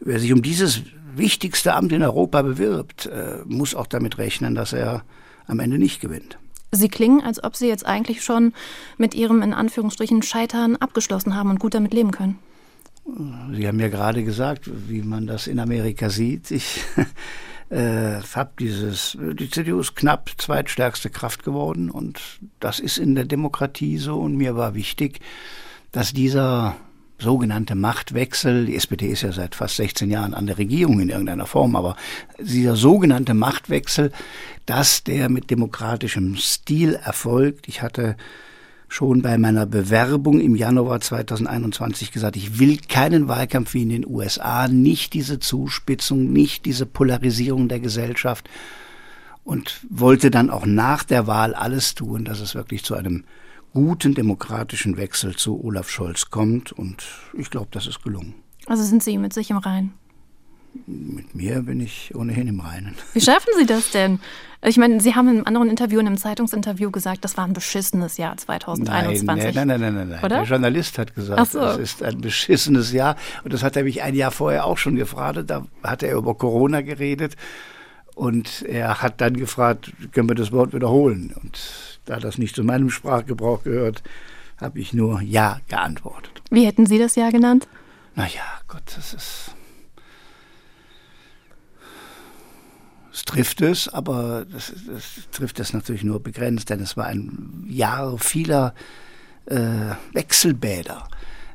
wer 0.00 0.18
sich 0.18 0.32
um 0.32 0.42
dieses 0.42 0.82
wichtigste 1.14 1.74
Amt 1.74 1.92
in 1.92 2.02
Europa 2.02 2.42
bewirbt, 2.42 3.06
äh, 3.06 3.38
muss 3.44 3.74
auch 3.74 3.86
damit 3.86 4.18
rechnen, 4.18 4.54
dass 4.54 4.72
er 4.72 5.02
am 5.46 5.60
Ende 5.60 5.78
nicht 5.78 6.00
gewinnt. 6.00 6.38
Sie 6.72 6.88
klingen, 6.88 7.22
als 7.22 7.42
ob 7.42 7.56
Sie 7.56 7.68
jetzt 7.68 7.86
eigentlich 7.86 8.22
schon 8.22 8.52
mit 8.98 9.14
Ihrem 9.14 9.42
in 9.42 9.54
Anführungsstrichen 9.54 10.22
Scheitern 10.22 10.76
abgeschlossen 10.76 11.34
haben 11.34 11.50
und 11.50 11.60
gut 11.60 11.74
damit 11.74 11.94
leben 11.94 12.10
können. 12.10 12.38
Sie 13.52 13.66
haben 13.66 13.80
ja 13.80 13.88
gerade 13.88 14.24
gesagt, 14.24 14.70
wie 14.88 15.02
man 15.02 15.26
das 15.26 15.46
in 15.46 15.60
Amerika 15.60 16.10
sieht. 16.10 16.50
Ich 16.50 16.80
äh, 17.70 18.20
habe 18.34 18.50
dieses, 18.58 19.16
die 19.20 19.48
CDU 19.48 19.80
ist 19.80 19.94
knapp 19.94 20.30
zweitstärkste 20.36 21.10
Kraft 21.10 21.44
geworden 21.44 21.90
und 21.90 22.20
das 22.60 22.80
ist 22.80 22.98
in 22.98 23.14
der 23.14 23.24
Demokratie 23.24 23.98
so 23.98 24.18
und 24.18 24.36
mir 24.36 24.56
war 24.56 24.74
wichtig, 24.74 25.20
dass 25.92 26.12
dieser 26.12 26.76
sogenannte 27.18 27.74
Machtwechsel, 27.74 28.66
die 28.66 28.76
SPD 28.76 29.08
ist 29.08 29.22
ja 29.22 29.32
seit 29.32 29.54
fast 29.54 29.76
16 29.76 30.10
Jahren 30.10 30.34
an 30.34 30.46
der 30.46 30.58
Regierung 30.58 31.00
in 31.00 31.08
irgendeiner 31.08 31.46
Form, 31.46 31.74
aber 31.76 31.96
dieser 32.38 32.76
sogenannte 32.76 33.34
Machtwechsel, 33.34 34.12
dass 34.66 35.02
der 35.02 35.28
mit 35.28 35.50
demokratischem 35.50 36.36
Stil 36.36 36.94
erfolgt. 36.94 37.68
Ich 37.68 37.80
hatte 37.80 38.16
schon 38.88 39.22
bei 39.22 39.36
meiner 39.38 39.66
Bewerbung 39.66 40.40
im 40.40 40.54
Januar 40.54 41.00
2021 41.00 42.12
gesagt, 42.12 42.36
ich 42.36 42.58
will 42.58 42.78
keinen 42.78 43.28
Wahlkampf 43.28 43.74
wie 43.74 43.82
in 43.82 43.88
den 43.88 44.06
USA, 44.06 44.68
nicht 44.68 45.12
diese 45.12 45.38
Zuspitzung, 45.38 46.32
nicht 46.32 46.66
diese 46.66 46.86
Polarisierung 46.86 47.68
der 47.68 47.80
Gesellschaft 47.80 48.48
und 49.44 49.80
wollte 49.88 50.30
dann 50.30 50.50
auch 50.50 50.66
nach 50.66 51.04
der 51.04 51.26
Wahl 51.26 51.54
alles 51.54 51.94
tun, 51.94 52.24
dass 52.24 52.40
es 52.40 52.54
wirklich 52.54 52.84
zu 52.84 52.94
einem 52.94 53.24
guten 53.72 54.14
demokratischen 54.14 54.96
Wechsel 54.96 55.36
zu 55.36 55.62
Olaf 55.62 55.90
Scholz 55.90 56.30
kommt 56.30 56.72
und 56.72 57.04
ich 57.36 57.50
glaube, 57.50 57.68
das 57.70 57.86
ist 57.86 58.02
gelungen. 58.02 58.34
Also 58.66 58.82
sind 58.82 59.02
Sie 59.02 59.18
mit 59.18 59.32
sich 59.32 59.50
im 59.50 59.58
Reinen? 59.58 59.92
Mit 60.86 61.34
mir 61.34 61.62
bin 61.62 61.80
ich 61.80 62.14
ohnehin 62.14 62.48
im 62.48 62.60
Reinen. 62.60 62.94
Wie 63.12 63.20
schaffen 63.20 63.50
Sie 63.58 63.66
das 63.66 63.90
denn? 63.90 64.20
Ich 64.62 64.78
meine, 64.78 65.00
Sie 65.00 65.14
haben 65.14 65.28
in 65.28 65.36
einem 65.36 65.46
anderen 65.46 65.70
Interview, 65.70 66.00
in 66.00 66.06
einem 66.06 66.16
Zeitungsinterview 66.16 66.90
gesagt, 66.90 67.24
das 67.24 67.36
war 67.36 67.44
ein 67.44 67.52
beschissenes 67.52 68.16
Jahr 68.16 68.36
2021. 68.36 69.54
Nein, 69.54 69.68
nein, 69.68 69.80
nein, 69.80 69.94
nein, 69.94 70.08
nein. 70.08 70.24
Oder? 70.24 70.36
Der 70.36 70.44
Journalist 70.44 70.98
hat 70.98 71.14
gesagt, 71.14 71.52
so. 71.52 71.60
es 71.60 71.78
ist 71.78 72.02
ein 72.02 72.20
beschissenes 72.20 72.92
Jahr. 72.92 73.16
Und 73.44 73.52
das 73.52 73.62
hat 73.62 73.76
er 73.76 73.84
mich 73.84 74.02
ein 74.02 74.14
Jahr 74.14 74.30
vorher 74.30 74.64
auch 74.64 74.78
schon 74.78 74.96
gefragt. 74.96 75.44
Da 75.46 75.66
hat 75.82 76.02
er 76.02 76.16
über 76.16 76.34
Corona 76.34 76.80
geredet. 76.80 77.36
Und 78.14 78.62
er 78.62 79.02
hat 79.02 79.20
dann 79.20 79.36
gefragt, 79.36 79.92
können 80.12 80.28
wir 80.28 80.34
das 80.34 80.50
Wort 80.50 80.72
wiederholen? 80.72 81.34
Und 81.40 81.60
da 82.06 82.18
das 82.18 82.38
nicht 82.38 82.56
zu 82.56 82.64
meinem 82.64 82.88
Sprachgebrauch 82.88 83.62
gehört, 83.62 84.02
habe 84.58 84.80
ich 84.80 84.94
nur 84.94 85.20
Ja 85.20 85.60
geantwortet. 85.68 86.42
Wie 86.50 86.64
hätten 86.64 86.86
Sie 86.86 86.98
das 86.98 87.14
Jahr 87.14 87.30
genannt? 87.30 87.68
Naja, 88.14 88.40
Gott, 88.68 88.84
das 88.96 89.12
ist 89.12 89.55
Es 93.16 93.24
trifft 93.24 93.62
es, 93.62 93.88
aber 93.88 94.44
das, 94.44 94.74
das 94.86 95.04
trifft 95.32 95.58
es 95.58 95.72
natürlich 95.72 96.04
nur 96.04 96.22
begrenzt, 96.22 96.68
denn 96.68 96.80
es 96.80 96.98
war 96.98 97.06
ein 97.06 97.64
Jahr 97.66 98.18
vieler 98.18 98.74
äh, 99.46 99.94
Wechselbäder. 100.12 101.08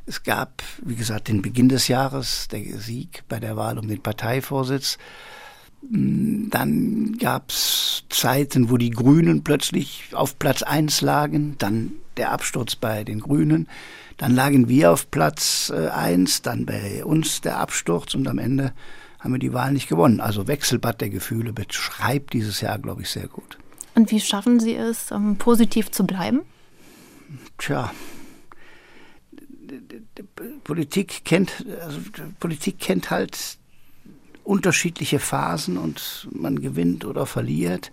Es 0.04 0.24
gab, 0.24 0.64
wie 0.84 0.96
gesagt, 0.96 1.28
den 1.28 1.40
Beginn 1.40 1.68
des 1.68 1.86
Jahres, 1.86 2.48
der 2.48 2.64
Sieg 2.80 3.22
bei 3.28 3.38
der 3.38 3.56
Wahl 3.56 3.78
um 3.78 3.86
den 3.86 4.02
Parteivorsitz. 4.02 4.98
Hm, 5.88 6.48
dann 6.50 7.16
gab 7.20 7.50
es 7.50 8.06
Zeiten, 8.08 8.68
wo 8.68 8.76
die 8.76 8.90
Grünen 8.90 9.44
plötzlich 9.44 10.06
auf 10.14 10.40
Platz 10.40 10.64
eins 10.64 11.00
lagen, 11.00 11.54
dann 11.58 11.92
der 12.16 12.32
Absturz 12.32 12.74
bei 12.74 13.04
den 13.04 13.20
Grünen, 13.20 13.68
dann 14.16 14.34
lagen 14.34 14.68
wir 14.68 14.90
auf 14.90 15.12
Platz 15.12 15.72
äh, 15.72 15.90
eins, 15.90 16.42
dann 16.42 16.66
bei 16.66 17.04
uns 17.04 17.40
der 17.40 17.58
Absturz 17.58 18.16
und 18.16 18.26
am 18.26 18.38
Ende 18.38 18.72
haben 19.22 19.32
wir 19.32 19.38
die 19.38 19.52
Wahl 19.52 19.72
nicht 19.72 19.88
gewonnen. 19.88 20.20
Also 20.20 20.48
Wechselbad 20.48 21.00
der 21.00 21.10
Gefühle 21.10 21.52
beschreibt 21.52 22.32
dieses 22.32 22.60
Jahr, 22.60 22.78
glaube 22.78 23.02
ich, 23.02 23.10
sehr 23.10 23.28
gut. 23.28 23.58
Und 23.94 24.10
wie 24.10 24.20
schaffen 24.20 24.58
Sie 24.58 24.74
es, 24.74 25.12
um 25.12 25.36
positiv 25.36 25.90
zu 25.90 26.04
bleiben? 26.04 26.40
Tja, 27.58 27.90
Politik 30.64 31.24
kennt, 31.24 31.64
also 31.80 31.98
Politik 32.40 32.78
kennt 32.78 33.10
halt 33.10 33.58
unterschiedliche 34.44 35.18
Phasen 35.18 35.76
und 35.76 36.28
man 36.32 36.60
gewinnt 36.60 37.04
oder 37.04 37.26
verliert. 37.26 37.92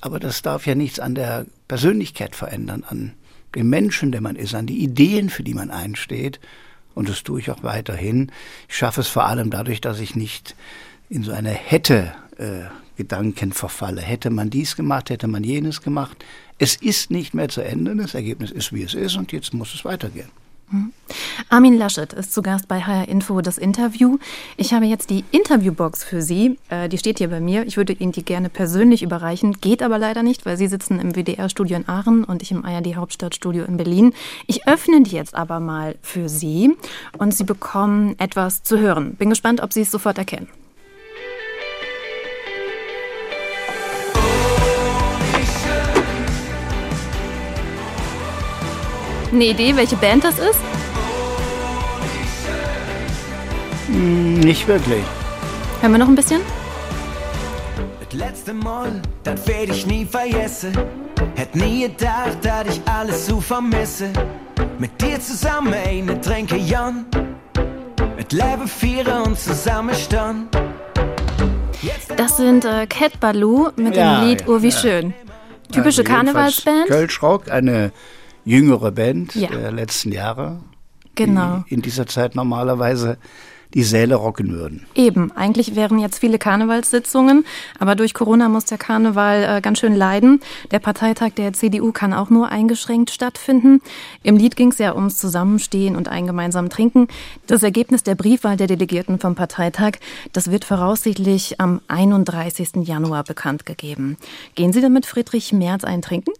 Aber 0.00 0.18
das 0.18 0.42
darf 0.42 0.66
ja 0.66 0.74
nichts 0.74 0.98
an 0.98 1.14
der 1.14 1.46
Persönlichkeit 1.68 2.34
verändern, 2.36 2.84
an 2.88 3.14
dem 3.54 3.68
Menschen, 3.68 4.12
der 4.12 4.20
man 4.20 4.36
ist, 4.36 4.54
an 4.54 4.66
die 4.66 4.82
Ideen, 4.82 5.28
für 5.28 5.42
die 5.42 5.54
man 5.54 5.70
einsteht. 5.70 6.40
Und 6.94 7.08
das 7.08 7.22
tue 7.22 7.40
ich 7.40 7.50
auch 7.50 7.62
weiterhin. 7.62 8.32
Ich 8.68 8.76
schaffe 8.76 9.00
es 9.00 9.08
vor 9.08 9.26
allem 9.26 9.50
dadurch, 9.50 9.80
dass 9.80 10.00
ich 10.00 10.16
nicht 10.16 10.54
in 11.08 11.22
so 11.22 11.32
eine 11.32 11.50
hätte 11.50 12.12
äh, 12.38 12.64
Gedanken 12.96 13.52
verfalle. 13.52 14.00
Hätte 14.00 14.30
man 14.30 14.50
dies 14.50 14.76
gemacht, 14.76 15.10
hätte 15.10 15.26
man 15.26 15.44
jenes 15.44 15.82
gemacht. 15.82 16.24
Es 16.58 16.76
ist 16.76 17.10
nicht 17.10 17.32
mehr 17.32 17.48
zu 17.48 17.62
Ende. 17.62 17.96
Das 17.96 18.14
Ergebnis 18.14 18.50
ist, 18.50 18.72
wie 18.72 18.82
es 18.82 18.94
ist. 18.94 19.16
Und 19.16 19.32
jetzt 19.32 19.54
muss 19.54 19.74
es 19.74 19.84
weitergehen. 19.84 20.28
Mhm. 20.70 20.92
Armin 21.48 21.76
Laschet 21.76 22.12
ist 22.12 22.32
zu 22.32 22.42
Gast 22.42 22.68
bei 22.68 22.80
HR 22.80 23.08
Info 23.08 23.40
das 23.40 23.58
Interview. 23.58 24.18
Ich 24.56 24.72
habe 24.72 24.86
jetzt 24.86 25.10
die 25.10 25.24
Interviewbox 25.32 26.04
für 26.04 26.22
Sie. 26.22 26.58
Äh, 26.68 26.88
die 26.88 26.98
steht 26.98 27.18
hier 27.18 27.28
bei 27.28 27.40
mir. 27.40 27.66
Ich 27.66 27.76
würde 27.76 27.92
Ihnen 27.92 28.12
die 28.12 28.24
gerne 28.24 28.48
persönlich 28.48 29.02
überreichen. 29.02 29.60
Geht 29.60 29.82
aber 29.82 29.98
leider 29.98 30.22
nicht, 30.22 30.46
weil 30.46 30.56
Sie 30.56 30.68
sitzen 30.68 31.00
im 31.00 31.14
WDR-Studio 31.14 31.76
in 31.76 31.88
Aachen 31.88 32.24
und 32.24 32.42
ich 32.42 32.52
im 32.52 32.64
ARD-Hauptstadtstudio 32.64 33.64
in 33.64 33.76
Berlin. 33.76 34.14
Ich 34.46 34.68
öffne 34.68 35.02
die 35.02 35.16
jetzt 35.16 35.34
aber 35.34 35.58
mal 35.58 35.96
für 36.02 36.28
Sie 36.28 36.76
und 37.18 37.34
Sie 37.34 37.44
bekommen 37.44 38.14
etwas 38.18 38.62
zu 38.62 38.78
hören. 38.78 39.14
Bin 39.14 39.30
gespannt, 39.30 39.60
ob 39.60 39.72
Sie 39.72 39.80
es 39.80 39.90
sofort 39.90 40.18
erkennen. 40.18 40.48
Eine 49.32 49.44
Idee, 49.44 49.76
welche 49.76 49.94
Band 49.96 50.24
das 50.24 50.38
ist? 50.40 50.58
Hm, 53.86 54.40
nicht 54.40 54.66
wirklich. 54.66 55.04
Hören 55.80 55.92
wir 55.92 55.98
noch 55.98 56.08
ein 56.08 56.16
bisschen? 56.16 56.40
Das 58.00 58.18
letzte 58.18 58.52
Mal, 58.52 59.00
das 59.22 59.46
werde 59.46 59.72
ich 59.72 59.86
nie 59.86 60.04
vergessen. 60.04 60.76
Hätt 61.36 61.54
nie 61.54 61.82
gedacht, 61.82 62.38
dass 62.42 62.76
ich 62.76 62.80
alles 62.86 63.26
so 63.26 63.40
vermisse. 63.40 64.10
Mit 64.80 65.00
dir 65.00 65.20
zusammen 65.20 65.74
eine 65.74 66.20
Tränke 66.20 66.56
Jan. 66.56 67.06
Mit 68.16 68.32
Leben 68.32 68.66
vieren 68.66 69.22
und 69.22 69.38
zusammen 69.38 69.94
Das 72.16 72.36
sind 72.36 72.64
äh, 72.64 72.86
Cat 72.88 73.20
Baloo 73.20 73.70
mit 73.76 73.94
ja, 73.94 74.20
dem 74.20 74.28
Lied 74.28 74.48
Oh 74.48 74.60
wie 74.60 74.70
ja. 74.70 74.76
schön. 74.76 75.14
Typische 75.70 76.00
also 76.00 76.12
Karnevalsband? 76.12 76.88
Kölschrock, 76.88 77.48
eine 77.48 77.92
jüngere 78.44 78.92
Band 78.92 79.34
ja. 79.34 79.48
der 79.48 79.72
letzten 79.72 80.12
Jahre. 80.12 80.60
Genau. 81.14 81.64
Die 81.68 81.74
in 81.74 81.82
dieser 81.82 82.06
Zeit 82.06 82.34
normalerweise 82.34 83.18
die 83.74 83.84
Säle 83.84 84.16
rocken 84.16 84.52
würden. 84.52 84.86
Eben, 84.94 85.30
eigentlich 85.32 85.76
wären 85.76 85.98
jetzt 85.98 86.18
viele 86.18 86.38
Karnevalssitzungen, 86.38 87.44
aber 87.78 87.94
durch 87.94 88.14
Corona 88.14 88.48
muss 88.48 88.64
der 88.64 88.78
Karneval 88.78 89.44
äh, 89.44 89.60
ganz 89.60 89.78
schön 89.78 89.94
leiden. 89.94 90.40
Der 90.70 90.80
Parteitag 90.80 91.30
der 91.36 91.52
CDU 91.52 91.92
kann 91.92 92.12
auch 92.12 92.30
nur 92.30 92.48
eingeschränkt 92.48 93.10
stattfinden. 93.10 93.80
Im 94.22 94.36
Lied 94.36 94.56
ging 94.56 94.70
es 94.70 94.78
ja 94.78 94.94
ums 94.94 95.18
Zusammenstehen 95.18 95.96
und 95.96 96.08
ein 96.08 96.26
gemeinsam 96.26 96.68
Trinken. 96.68 97.08
Das 97.46 97.62
Ergebnis 97.62 98.02
der 98.02 98.14
Briefwahl 98.14 98.56
der 98.56 98.66
Delegierten 98.66 99.18
vom 99.18 99.34
Parteitag, 99.34 99.92
das 100.32 100.50
wird 100.50 100.64
voraussichtlich 100.64 101.60
am 101.60 101.80
31. 101.88 102.70
Januar 102.82 103.24
bekannt 103.24 103.66
gegeben. 103.66 104.16
Gehen 104.54 104.72
Sie 104.72 104.80
denn 104.80 104.92
mit 104.92 105.06
Friedrich 105.06 105.52
Merz 105.52 105.84
eintrinken? 105.84 106.32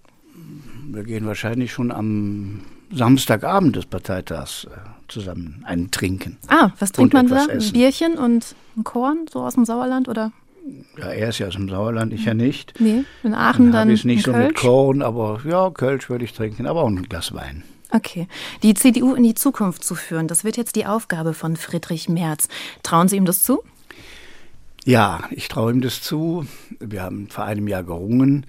Wir 0.92 1.04
gehen 1.04 1.24
wahrscheinlich 1.26 1.72
schon 1.72 1.92
am 1.92 2.62
Samstagabend 2.92 3.76
des 3.76 3.86
Parteitags 3.86 4.64
äh, 4.64 4.70
zusammen 5.06 5.62
einen 5.64 5.92
trinken. 5.92 6.36
Ah, 6.48 6.70
was 6.80 6.90
trinkt 6.90 7.14
man 7.14 7.28
da? 7.28 7.46
Ein 7.48 7.72
Bierchen 7.72 8.18
und 8.18 8.56
ein 8.76 8.82
Korn, 8.82 9.26
so 9.30 9.40
aus 9.40 9.54
dem 9.54 9.64
Sauerland 9.64 10.08
oder? 10.08 10.32
Ja, 10.98 11.06
er 11.06 11.28
ist 11.28 11.38
ja 11.38 11.46
aus 11.46 11.54
dem 11.54 11.68
Sauerland, 11.68 12.12
ich 12.12 12.24
ja 12.24 12.34
nicht. 12.34 12.74
Nee, 12.80 13.04
in 13.22 13.34
Aachen 13.34 13.66
dann. 13.66 13.88
dann 13.88 13.90
ich 13.90 14.04
nicht 14.04 14.24
so 14.24 14.32
Kölsch? 14.32 14.48
mit 14.48 14.56
Korn, 14.56 15.02
aber 15.02 15.40
ja, 15.44 15.70
Kölsch 15.70 16.10
würde 16.10 16.24
ich 16.24 16.32
trinken, 16.32 16.66
aber 16.66 16.82
auch 16.82 16.88
ein 16.88 17.02
Glas 17.04 17.32
Wein. 17.32 17.62
Okay. 17.92 18.26
Die 18.62 18.74
CDU 18.74 19.14
in 19.14 19.22
die 19.22 19.34
Zukunft 19.34 19.84
zu 19.84 19.94
führen, 19.94 20.26
das 20.26 20.42
wird 20.42 20.56
jetzt 20.56 20.74
die 20.74 20.86
Aufgabe 20.86 21.34
von 21.34 21.56
Friedrich 21.56 22.08
Merz. 22.08 22.48
Trauen 22.82 23.08
Sie 23.08 23.16
ihm 23.16 23.24
das 23.24 23.42
zu? 23.42 23.62
Ja, 24.84 25.20
ich 25.30 25.48
traue 25.48 25.72
ihm 25.72 25.80
das 25.80 26.02
zu. 26.02 26.46
Wir 26.80 27.02
haben 27.02 27.28
vor 27.28 27.44
einem 27.44 27.68
Jahr 27.68 27.84
gerungen 27.84 28.46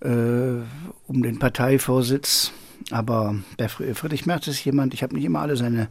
um 0.00 1.22
den 1.22 1.38
Parteivorsitz. 1.38 2.52
Aber 2.90 3.34
der 3.58 3.68
Friedrich 3.68 4.26
Merz 4.26 4.46
ist 4.46 4.64
jemand, 4.64 4.94
ich 4.94 5.02
habe 5.02 5.14
nicht 5.14 5.24
immer 5.24 5.40
alle 5.40 5.56
seine 5.56 5.88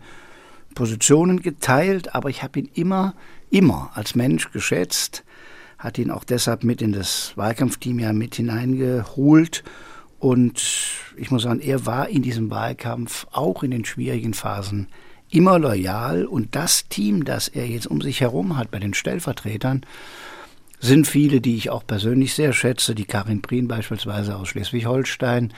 Positionen 0.74 1.42
geteilt, 1.42 2.16
aber 2.16 2.30
ich 2.30 2.44
habe 2.44 2.60
ihn 2.60 2.70
immer, 2.74 3.16
immer 3.50 3.92
als 3.94 4.16
Mensch 4.16 4.52
geschätzt, 4.52 5.24
hat 5.78 5.98
ihn 5.98 6.12
auch 6.12 6.24
deshalb 6.24 6.64
mit 6.64 6.82
in 6.82 6.92
das 6.92 7.34
Wahlkampfteam 7.36 8.00
ja 8.00 8.14
mit 8.14 8.36
hineingeholt. 8.36 9.64
Und 10.20 10.64
ich 11.16 11.30
muss 11.30 11.44
sagen, 11.44 11.60
er 11.60 11.86
war 11.86 12.10
in 12.10 12.22
diesem 12.22 12.50
Wahlkampf 12.50 13.28
auch 13.32 13.64
in 13.64 13.72
den 13.72 13.86
schwierigen 13.86 14.34
Phasen 14.34 14.88
immer 15.30 15.60
loyal. 15.60 16.26
Und 16.26 16.56
das 16.56 16.88
Team, 16.88 17.26
das 17.26 17.48
er 17.48 17.68
jetzt 17.68 17.88
um 17.88 18.02
sich 18.02 18.22
herum 18.22 18.58
hat 18.58 18.72
bei 18.72 18.80
den 18.80 18.94
Stellvertretern, 18.94 19.86
sind 20.80 21.08
viele, 21.08 21.42
die 21.42 21.56
ich 21.56 21.70
auch 21.70 21.86
persönlich 21.86 22.34
sehr 22.34 22.54
schätze. 22.54 22.96
Die 22.96 23.06
Karin 23.06 23.42
Prien 23.42 23.68
beispielsweise 23.68 24.36
aus 24.36 24.50
Schleswig-Holstein, 24.50 25.54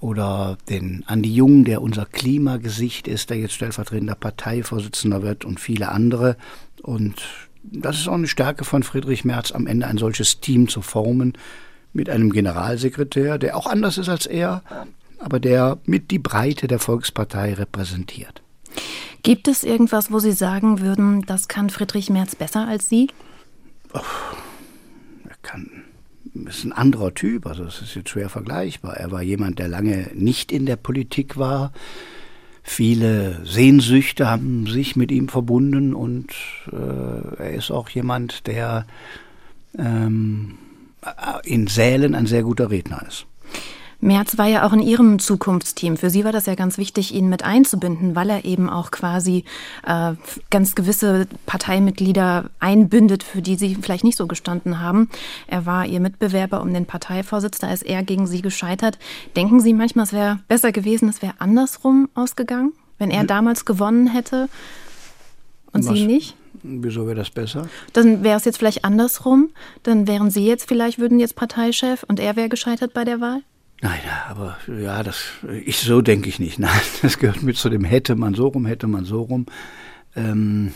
oder 0.00 0.56
den 0.68 1.04
Andi 1.06 1.32
Jung, 1.32 1.64
der 1.64 1.82
unser 1.82 2.06
Klimagesicht 2.06 3.06
ist, 3.06 3.30
der 3.30 3.38
jetzt 3.38 3.54
stellvertretender 3.54 4.14
Parteivorsitzender 4.14 5.22
wird 5.22 5.44
und 5.44 5.60
viele 5.60 5.90
andere. 5.90 6.36
Und 6.82 7.22
das 7.62 7.98
ist 7.98 8.08
auch 8.08 8.14
eine 8.14 8.26
Stärke 8.26 8.64
von 8.64 8.82
Friedrich 8.82 9.24
Merz, 9.24 9.52
am 9.52 9.66
Ende 9.66 9.86
ein 9.86 9.98
solches 9.98 10.40
Team 10.40 10.68
zu 10.68 10.80
formen 10.80 11.34
mit 11.92 12.08
einem 12.08 12.30
Generalsekretär, 12.30 13.36
der 13.36 13.56
auch 13.56 13.66
anders 13.66 13.98
ist 13.98 14.08
als 14.08 14.26
er, 14.26 14.62
aber 15.18 15.38
der 15.38 15.78
mit 15.84 16.10
die 16.10 16.18
Breite 16.18 16.66
der 16.66 16.78
Volkspartei 16.78 17.54
repräsentiert. 17.54 18.42
Gibt 19.22 19.48
es 19.48 19.64
irgendwas, 19.64 20.10
wo 20.10 20.18
Sie 20.18 20.32
sagen 20.32 20.80
würden, 20.80 21.26
das 21.26 21.48
kann 21.48 21.68
Friedrich 21.68 22.08
Merz 22.08 22.34
besser 22.34 22.66
als 22.66 22.88
Sie? 22.88 23.08
Oh, 23.92 24.00
kann 25.42 25.84
ist 26.34 26.64
ein 26.64 26.72
anderer 26.72 27.14
Typ, 27.14 27.46
also 27.46 27.64
es 27.64 27.80
ist 27.80 27.94
jetzt 27.94 28.10
schwer 28.10 28.28
vergleichbar. 28.28 28.96
Er 28.96 29.10
war 29.10 29.22
jemand, 29.22 29.58
der 29.58 29.68
lange 29.68 30.10
nicht 30.14 30.52
in 30.52 30.66
der 30.66 30.76
Politik 30.76 31.36
war. 31.36 31.72
Viele 32.62 33.44
Sehnsüchte 33.44 34.28
haben 34.28 34.66
sich 34.66 34.96
mit 34.96 35.10
ihm 35.10 35.28
verbunden 35.28 35.94
und 35.94 36.32
äh, 36.70 37.42
er 37.42 37.54
ist 37.54 37.70
auch 37.70 37.88
jemand, 37.88 38.46
der 38.46 38.86
ähm, 39.78 40.58
in 41.44 41.66
Sälen 41.66 42.14
ein 42.14 42.26
sehr 42.26 42.42
guter 42.42 42.70
Redner 42.70 43.02
ist. 43.08 43.26
Merz 44.00 44.38
war 44.38 44.46
ja 44.46 44.66
auch 44.66 44.72
in 44.72 44.80
Ihrem 44.80 45.18
Zukunftsteam. 45.18 45.96
Für 45.96 46.08
Sie 46.08 46.24
war 46.24 46.32
das 46.32 46.46
ja 46.46 46.54
ganz 46.54 46.78
wichtig, 46.78 47.14
ihn 47.14 47.28
mit 47.28 47.44
einzubinden, 47.44 48.16
weil 48.16 48.30
er 48.30 48.44
eben 48.44 48.70
auch 48.70 48.90
quasi 48.90 49.44
äh, 49.86 50.14
ganz 50.50 50.74
gewisse 50.74 51.26
Parteimitglieder 51.46 52.50
einbindet, 52.60 53.22
für 53.22 53.42
die 53.42 53.56
Sie 53.56 53.74
vielleicht 53.74 54.04
nicht 54.04 54.16
so 54.16 54.26
gestanden 54.26 54.80
haben. 54.80 55.10
Er 55.46 55.66
war 55.66 55.86
Ihr 55.86 56.00
Mitbewerber 56.00 56.62
um 56.62 56.72
den 56.72 56.86
Parteivorsitz, 56.86 57.58
da 57.58 57.70
ist 57.72 57.82
er 57.82 58.02
gegen 58.02 58.26
Sie 58.26 58.40
gescheitert. 58.40 58.98
Denken 59.36 59.60
Sie 59.60 59.74
manchmal, 59.74 60.06
es 60.06 60.12
wäre 60.12 60.40
besser 60.48 60.72
gewesen, 60.72 61.08
es 61.08 61.20
wäre 61.20 61.34
andersrum 61.38 62.08
ausgegangen, 62.14 62.72
wenn 62.98 63.10
er 63.10 63.24
damals 63.24 63.64
gewonnen 63.66 64.06
hätte 64.06 64.48
und 65.72 65.86
Was? 65.86 65.94
Sie 65.94 66.06
nicht? 66.06 66.36
Wieso 66.62 67.06
wäre 67.06 67.16
das 67.16 67.30
besser? 67.30 67.68
Dann 67.92 68.22
wäre 68.22 68.36
es 68.36 68.44
jetzt 68.44 68.58
vielleicht 68.58 68.84
andersrum. 68.84 69.50
Dann 69.82 70.06
wären 70.06 70.30
Sie 70.30 70.44
jetzt 70.44 70.68
vielleicht, 70.68 70.98
würden 70.98 71.20
jetzt 71.20 71.36
Parteichef 71.36 72.02
und 72.02 72.20
er 72.20 72.36
wäre 72.36 72.48
gescheitert 72.48 72.92
bei 72.92 73.04
der 73.04 73.20
Wahl? 73.20 73.42
Nein, 73.82 74.00
aber 74.28 74.58
ja, 74.66 75.02
das 75.02 75.24
ich 75.64 75.78
so 75.78 76.02
denke 76.02 76.28
ich 76.28 76.38
nicht. 76.38 76.58
Nein, 76.58 76.80
das 77.02 77.18
gehört 77.18 77.42
mit 77.42 77.56
zu 77.56 77.70
dem 77.70 77.84
hätte 77.84 78.14
man 78.14 78.34
so 78.34 78.48
rum, 78.48 78.66
hätte 78.66 78.86
man 78.86 79.04
so 79.04 79.22
rum. 79.22 79.46
Ähm, 80.16 80.72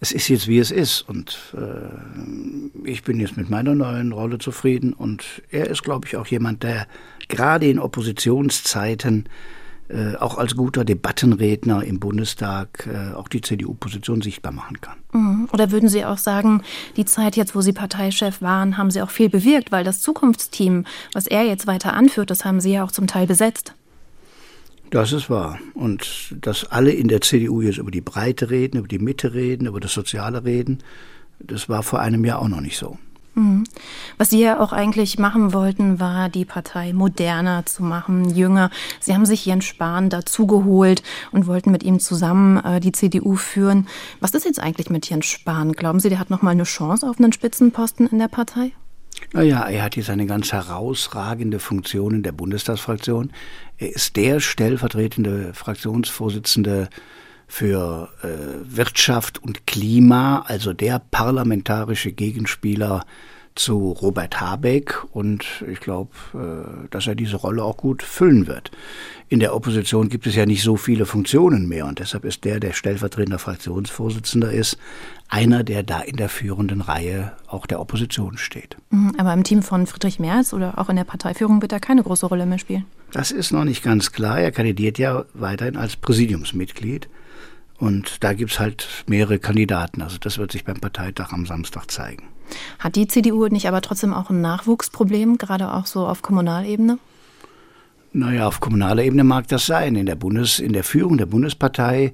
es 0.00 0.12
ist 0.12 0.28
jetzt 0.28 0.46
wie 0.46 0.58
es 0.58 0.70
ist 0.70 1.02
und 1.02 1.54
äh, 1.54 2.88
ich 2.88 3.02
bin 3.02 3.18
jetzt 3.18 3.36
mit 3.36 3.50
meiner 3.50 3.74
neuen 3.74 4.12
Rolle 4.12 4.38
zufrieden 4.38 4.92
und 4.92 5.42
er 5.50 5.68
ist, 5.68 5.82
glaube 5.82 6.06
ich, 6.06 6.16
auch 6.16 6.26
jemand, 6.28 6.62
der 6.62 6.86
gerade 7.26 7.68
in 7.68 7.80
Oppositionszeiten 7.80 9.28
äh, 9.88 10.16
auch 10.16 10.36
als 10.36 10.54
guter 10.54 10.84
Debattenredner 10.84 11.82
im 11.82 11.98
Bundestag 11.98 12.86
äh, 12.86 13.14
auch 13.14 13.28
die 13.28 13.40
CDU-Position 13.40 14.20
sichtbar 14.20 14.52
machen 14.52 14.80
kann. 14.80 14.98
Mhm. 15.12 15.48
Oder 15.52 15.70
würden 15.70 15.88
Sie 15.88 16.04
auch 16.04 16.18
sagen, 16.18 16.62
die 16.96 17.04
Zeit 17.04 17.36
jetzt, 17.36 17.54
wo 17.54 17.62
Sie 17.62 17.72
Parteichef 17.72 18.42
waren, 18.42 18.76
haben 18.76 18.90
Sie 18.90 19.00
auch 19.00 19.10
viel 19.10 19.30
bewirkt, 19.30 19.72
weil 19.72 19.84
das 19.84 20.00
Zukunftsteam, 20.00 20.84
was 21.14 21.26
er 21.26 21.44
jetzt 21.44 21.66
weiter 21.66 21.94
anführt, 21.94 22.30
das 22.30 22.44
haben 22.44 22.60
Sie 22.60 22.72
ja 22.72 22.84
auch 22.84 22.92
zum 22.92 23.06
Teil 23.06 23.26
besetzt. 23.26 23.74
Das 24.90 25.12
ist 25.12 25.28
wahr. 25.28 25.58
Und 25.74 26.34
dass 26.40 26.64
alle 26.70 26.92
in 26.92 27.08
der 27.08 27.20
CDU 27.20 27.60
jetzt 27.60 27.78
über 27.78 27.90
die 27.90 28.00
Breite 28.00 28.50
reden, 28.50 28.78
über 28.78 28.88
die 28.88 28.98
Mitte 28.98 29.34
reden, 29.34 29.66
über 29.66 29.80
das 29.80 29.92
Soziale 29.92 30.44
reden, 30.44 30.78
das 31.40 31.68
war 31.68 31.82
vor 31.82 32.00
einem 32.00 32.24
Jahr 32.24 32.40
auch 32.40 32.48
noch 32.48 32.60
nicht 32.60 32.78
so. 32.78 32.98
Mhm. 33.38 33.64
Was 34.16 34.30
Sie 34.30 34.40
ja 34.40 34.58
auch 34.58 34.72
eigentlich 34.72 35.18
machen 35.18 35.52
wollten, 35.52 36.00
war 36.00 36.28
die 36.28 36.44
Partei 36.44 36.92
moderner 36.92 37.64
zu 37.64 37.84
machen, 37.84 38.30
jünger. 38.34 38.70
Sie 39.00 39.14
haben 39.14 39.26
sich 39.26 39.46
Jens 39.46 39.64
Spahn 39.64 40.10
dazugeholt 40.10 41.02
und 41.30 41.46
wollten 41.46 41.70
mit 41.70 41.84
ihm 41.84 42.00
zusammen 42.00 42.56
äh, 42.64 42.80
die 42.80 42.92
CDU 42.92 43.36
führen. 43.36 43.86
Was 44.20 44.32
ist 44.32 44.44
jetzt 44.44 44.60
eigentlich 44.60 44.90
mit 44.90 45.08
Jens 45.08 45.26
Spahn? 45.26 45.72
Glauben 45.72 46.00
Sie, 46.00 46.08
der 46.08 46.18
hat 46.18 46.30
noch 46.30 46.42
mal 46.42 46.50
eine 46.50 46.64
Chance 46.64 47.08
auf 47.08 47.18
einen 47.18 47.32
Spitzenposten 47.32 48.08
in 48.08 48.18
der 48.18 48.28
Partei? 48.28 48.72
Naja, 49.32 49.68
er 49.68 49.82
hat 49.84 49.96
jetzt 49.96 50.10
eine 50.10 50.26
ganz 50.26 50.52
herausragende 50.52 51.58
Funktion 51.58 52.14
in 52.14 52.22
der 52.22 52.32
Bundestagsfraktion. 52.32 53.32
Er 53.76 53.94
ist 53.94 54.16
der 54.16 54.40
stellvertretende 54.40 55.52
Fraktionsvorsitzende 55.54 56.88
für 57.48 58.10
äh, 58.22 58.76
Wirtschaft 58.76 59.42
und 59.42 59.66
Klima, 59.66 60.44
also 60.46 60.72
der 60.74 61.00
parlamentarische 61.10 62.12
Gegenspieler 62.12 63.04
zu 63.58 63.90
Robert 63.90 64.40
Habeck 64.40 65.02
und 65.12 65.64
ich 65.68 65.80
glaube, 65.80 66.10
äh, 66.34 66.88
dass 66.90 67.06
er 67.06 67.16
diese 67.16 67.36
Rolle 67.36 67.64
auch 67.64 67.76
gut 67.76 68.02
füllen 68.02 68.46
wird. 68.46 68.70
In 69.28 69.40
der 69.40 69.54
Opposition 69.54 70.08
gibt 70.08 70.26
es 70.26 70.36
ja 70.36 70.46
nicht 70.46 70.62
so 70.62 70.76
viele 70.76 71.06
Funktionen 71.06 71.66
mehr 71.66 71.86
und 71.86 71.98
deshalb 71.98 72.24
ist 72.24 72.44
der, 72.44 72.60
der 72.60 72.72
stellvertretender 72.72 73.38
Fraktionsvorsitzender 73.38 74.52
ist, 74.52 74.78
einer, 75.28 75.64
der 75.64 75.82
da 75.82 76.00
in 76.00 76.16
der 76.16 76.28
führenden 76.28 76.80
Reihe 76.80 77.32
auch 77.48 77.66
der 77.66 77.80
Opposition 77.80 78.38
steht. 78.38 78.76
Mhm, 78.90 79.14
aber 79.18 79.32
im 79.32 79.42
Team 79.42 79.62
von 79.62 79.86
Friedrich 79.86 80.20
Merz 80.20 80.52
oder 80.52 80.78
auch 80.78 80.88
in 80.88 80.96
der 80.96 81.04
Parteiführung 81.04 81.60
wird 81.60 81.72
er 81.72 81.80
keine 81.80 82.02
große 82.02 82.26
Rolle 82.26 82.46
mehr 82.46 82.58
spielen. 82.58 82.84
Das 83.10 83.30
ist 83.30 83.52
noch 83.52 83.64
nicht 83.64 83.82
ganz 83.82 84.12
klar. 84.12 84.38
Er 84.38 84.52
kandidiert 84.52 84.98
ja 84.98 85.24
weiterhin 85.34 85.76
als 85.76 85.96
Präsidiumsmitglied. 85.96 87.08
Und 87.78 88.24
da 88.24 88.32
gibt 88.32 88.52
es 88.52 88.58
halt 88.58 88.86
mehrere 89.06 89.38
Kandidaten. 89.38 90.02
Also 90.02 90.18
das 90.18 90.38
wird 90.38 90.52
sich 90.52 90.64
beim 90.64 90.80
Parteitag 90.80 91.32
am 91.32 91.46
Samstag 91.46 91.90
zeigen. 91.90 92.24
Hat 92.78 92.96
die 92.96 93.06
CDU 93.06 93.46
nicht 93.46 93.68
aber 93.68 93.80
trotzdem 93.80 94.12
auch 94.12 94.30
ein 94.30 94.40
Nachwuchsproblem, 94.40 95.38
gerade 95.38 95.72
auch 95.72 95.86
so 95.86 96.06
auf 96.06 96.22
Kommunalebene? 96.22 96.98
Naja, 98.12 98.48
auf 98.48 98.60
kommunaler 98.60 99.04
Ebene 99.04 99.22
mag 99.22 99.48
das 99.48 99.66
sein. 99.66 99.94
In 99.94 100.06
der, 100.06 100.16
Bundes-, 100.16 100.58
in 100.58 100.72
der 100.72 100.82
Führung 100.82 101.18
der 101.18 101.26
Bundespartei 101.26 102.12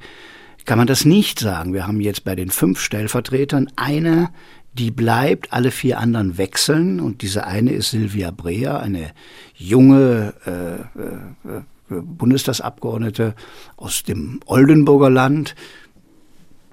kann 0.64 0.78
man 0.78 0.86
das 0.86 1.04
nicht 1.04 1.38
sagen. 1.38 1.72
Wir 1.72 1.86
haben 1.86 2.00
jetzt 2.00 2.24
bei 2.24 2.34
den 2.34 2.50
fünf 2.50 2.80
Stellvertretern 2.80 3.70
eine, 3.76 4.30
die 4.72 4.90
bleibt, 4.90 5.52
alle 5.52 5.70
vier 5.70 5.98
anderen 5.98 6.36
wechseln. 6.36 7.00
Und 7.00 7.22
diese 7.22 7.46
eine 7.46 7.72
ist 7.72 7.90
Silvia 7.90 8.32
Brea, 8.32 8.78
eine 8.78 9.12
junge 9.54 10.34
äh, 10.46 11.00
äh, 11.00 11.62
Bundestagsabgeordnete 11.88 13.34
aus 13.76 14.02
dem 14.02 14.40
Oldenburger 14.46 15.10
Land. 15.10 15.54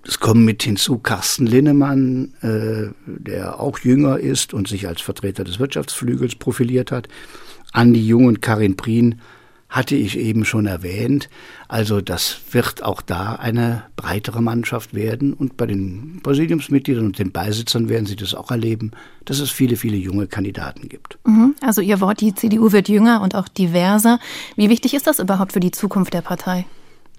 Es 0.05 0.19
kommen 0.19 0.45
mit 0.45 0.63
hinzu 0.63 0.97
Carsten 0.97 1.45
Linnemann, 1.45 2.33
äh, 2.41 2.89
der 3.05 3.59
auch 3.59 3.79
jünger 3.79 4.19
ist 4.19 4.53
und 4.53 4.67
sich 4.67 4.87
als 4.87 5.01
Vertreter 5.01 5.43
des 5.43 5.59
Wirtschaftsflügels 5.59 6.35
profiliert 6.35 6.91
hat. 6.91 7.07
Andi 7.71 8.05
Jung 8.05 8.25
und 8.25 8.41
Karin 8.41 8.75
Prien 8.77 9.21
hatte 9.71 9.95
ich 9.95 10.19
eben 10.19 10.43
schon 10.43 10.65
erwähnt. 10.65 11.29
Also 11.69 12.01
das 12.01 12.41
wird 12.51 12.83
auch 12.83 13.01
da 13.01 13.35
eine 13.35 13.83
breitere 13.95 14.41
Mannschaft 14.41 14.93
werden. 14.93 15.33
Und 15.33 15.55
bei 15.55 15.65
den 15.65 16.19
Präsidiumsmitgliedern 16.21 17.05
und 17.05 17.17
den 17.17 17.31
Beisitzern 17.31 17.87
werden 17.87 18.05
Sie 18.05 18.17
das 18.17 18.35
auch 18.35 18.51
erleben, 18.51 18.91
dass 19.23 19.39
es 19.39 19.49
viele, 19.49 19.77
viele 19.77 19.95
junge 19.95 20.27
Kandidaten 20.27 20.89
gibt. 20.89 21.17
Mhm. 21.25 21.55
Also 21.61 21.79
Ihr 21.79 22.01
Wort, 22.01 22.19
die 22.19 22.35
CDU 22.35 22.73
wird 22.73 22.89
jünger 22.89 23.21
und 23.21 23.33
auch 23.33 23.47
diverser. 23.47 24.19
Wie 24.57 24.69
wichtig 24.69 24.93
ist 24.93 25.07
das 25.07 25.19
überhaupt 25.19 25.53
für 25.53 25.61
die 25.61 25.71
Zukunft 25.71 26.13
der 26.13 26.21
Partei? 26.21 26.65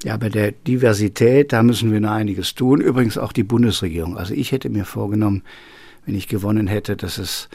Ja, 0.04 0.18
bei 0.18 0.28
der 0.28 0.52
Diversität, 0.52 1.54
da 1.54 1.62
müssen 1.62 1.90
wir 1.90 2.00
noch 2.00 2.10
einiges 2.10 2.54
tun. 2.54 2.82
Übrigens 2.82 3.16
auch 3.16 3.32
die 3.32 3.44
Bundesregierung. 3.44 4.18
Also 4.18 4.34
ich 4.34 4.52
hätte 4.52 4.68
mir 4.68 4.84
vorgenommen, 4.84 5.42
wenn 6.04 6.14
ich 6.14 6.28
gewonnen 6.28 6.66
hätte, 6.66 6.96
dass 6.96 7.16
es 7.16 7.48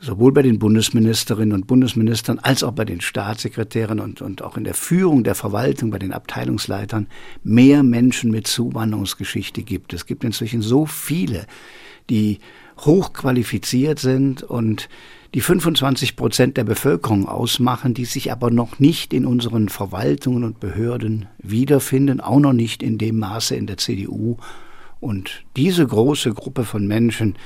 sowohl 0.00 0.32
bei 0.32 0.42
den 0.42 0.58
Bundesministerinnen 0.58 1.52
und 1.52 1.66
Bundesministern 1.66 2.38
als 2.38 2.62
auch 2.62 2.72
bei 2.72 2.84
den 2.84 3.00
Staatssekretären 3.00 3.98
und, 4.00 4.22
und 4.22 4.42
auch 4.42 4.56
in 4.56 4.64
der 4.64 4.74
Führung 4.74 5.24
der 5.24 5.34
Verwaltung, 5.34 5.90
bei 5.90 5.98
den 5.98 6.12
Abteilungsleitern 6.12 7.08
mehr 7.42 7.82
Menschen 7.82 8.30
mit 8.30 8.46
Zuwanderungsgeschichte 8.46 9.62
gibt. 9.62 9.92
Es 9.92 10.06
gibt 10.06 10.24
inzwischen 10.24 10.62
so 10.62 10.86
viele, 10.86 11.46
die 12.10 12.38
hochqualifiziert 12.78 13.98
sind 13.98 14.42
und 14.42 14.88
die 15.34 15.40
25 15.40 16.16
Prozent 16.16 16.56
der 16.56 16.64
Bevölkerung 16.64 17.28
ausmachen, 17.28 17.92
die 17.92 18.06
sich 18.06 18.32
aber 18.32 18.50
noch 18.50 18.78
nicht 18.78 19.12
in 19.12 19.26
unseren 19.26 19.68
Verwaltungen 19.68 20.44
und 20.44 20.60
Behörden 20.60 21.26
wiederfinden, 21.38 22.20
auch 22.20 22.38
noch 22.38 22.54
nicht 22.54 22.82
in 22.82 22.98
dem 22.98 23.18
Maße 23.18 23.54
in 23.54 23.66
der 23.66 23.76
CDU. 23.76 24.36
Und 25.00 25.44
diese 25.56 25.86
große 25.86 26.32
Gruppe 26.32 26.64
von 26.64 26.86
Menschen, 26.86 27.36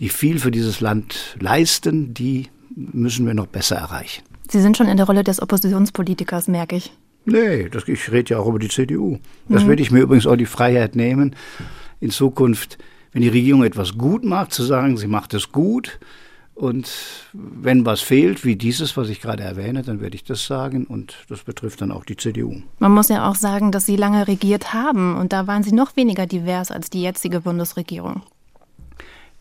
die 0.00 0.08
viel 0.08 0.38
für 0.38 0.50
dieses 0.50 0.80
Land 0.80 1.36
leisten, 1.40 2.14
die 2.14 2.48
müssen 2.74 3.26
wir 3.26 3.34
noch 3.34 3.46
besser 3.46 3.76
erreichen. 3.76 4.22
Sie 4.50 4.60
sind 4.60 4.76
schon 4.76 4.88
in 4.88 4.96
der 4.96 5.06
Rolle 5.06 5.24
des 5.24 5.40
Oppositionspolitikers, 5.40 6.48
merke 6.48 6.76
ich. 6.76 6.92
Nee, 7.24 7.68
das, 7.70 7.88
ich 7.88 8.10
rede 8.12 8.34
ja 8.34 8.38
auch 8.38 8.46
über 8.46 8.58
die 8.58 8.68
CDU. 8.68 9.18
Das 9.48 9.64
mhm. 9.64 9.68
würde 9.68 9.82
ich 9.82 9.90
mir 9.90 10.00
übrigens 10.00 10.26
auch 10.26 10.36
die 10.36 10.46
Freiheit 10.46 10.94
nehmen, 10.94 11.34
in 12.00 12.10
Zukunft, 12.10 12.78
wenn 13.12 13.22
die 13.22 13.28
Regierung 13.28 13.64
etwas 13.64 13.96
gut 13.96 14.24
macht, 14.24 14.52
zu 14.52 14.62
sagen, 14.62 14.96
sie 14.96 15.06
macht 15.06 15.32
es 15.32 15.50
gut. 15.50 15.98
Und 16.54 16.88
wenn 17.32 17.84
was 17.84 18.00
fehlt, 18.00 18.44
wie 18.44 18.54
dieses, 18.54 18.96
was 18.96 19.08
ich 19.08 19.20
gerade 19.20 19.42
erwähne, 19.42 19.82
dann 19.82 20.00
werde 20.00 20.14
ich 20.14 20.22
das 20.22 20.46
sagen. 20.46 20.84
Und 20.84 21.16
das 21.28 21.42
betrifft 21.42 21.80
dann 21.80 21.90
auch 21.90 22.04
die 22.04 22.16
CDU. 22.16 22.62
Man 22.78 22.92
muss 22.92 23.08
ja 23.08 23.28
auch 23.28 23.34
sagen, 23.34 23.72
dass 23.72 23.86
Sie 23.86 23.96
lange 23.96 24.28
regiert 24.28 24.72
haben. 24.72 25.16
Und 25.16 25.32
da 25.32 25.48
waren 25.48 25.64
Sie 25.64 25.72
noch 25.72 25.96
weniger 25.96 26.26
divers 26.26 26.70
als 26.70 26.90
die 26.90 27.02
jetzige 27.02 27.40
Bundesregierung. 27.40 28.22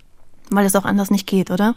Weil 0.55 0.65
es 0.65 0.75
auch 0.75 0.85
anders 0.85 1.11
nicht 1.11 1.27
geht, 1.27 1.51
oder? 1.51 1.75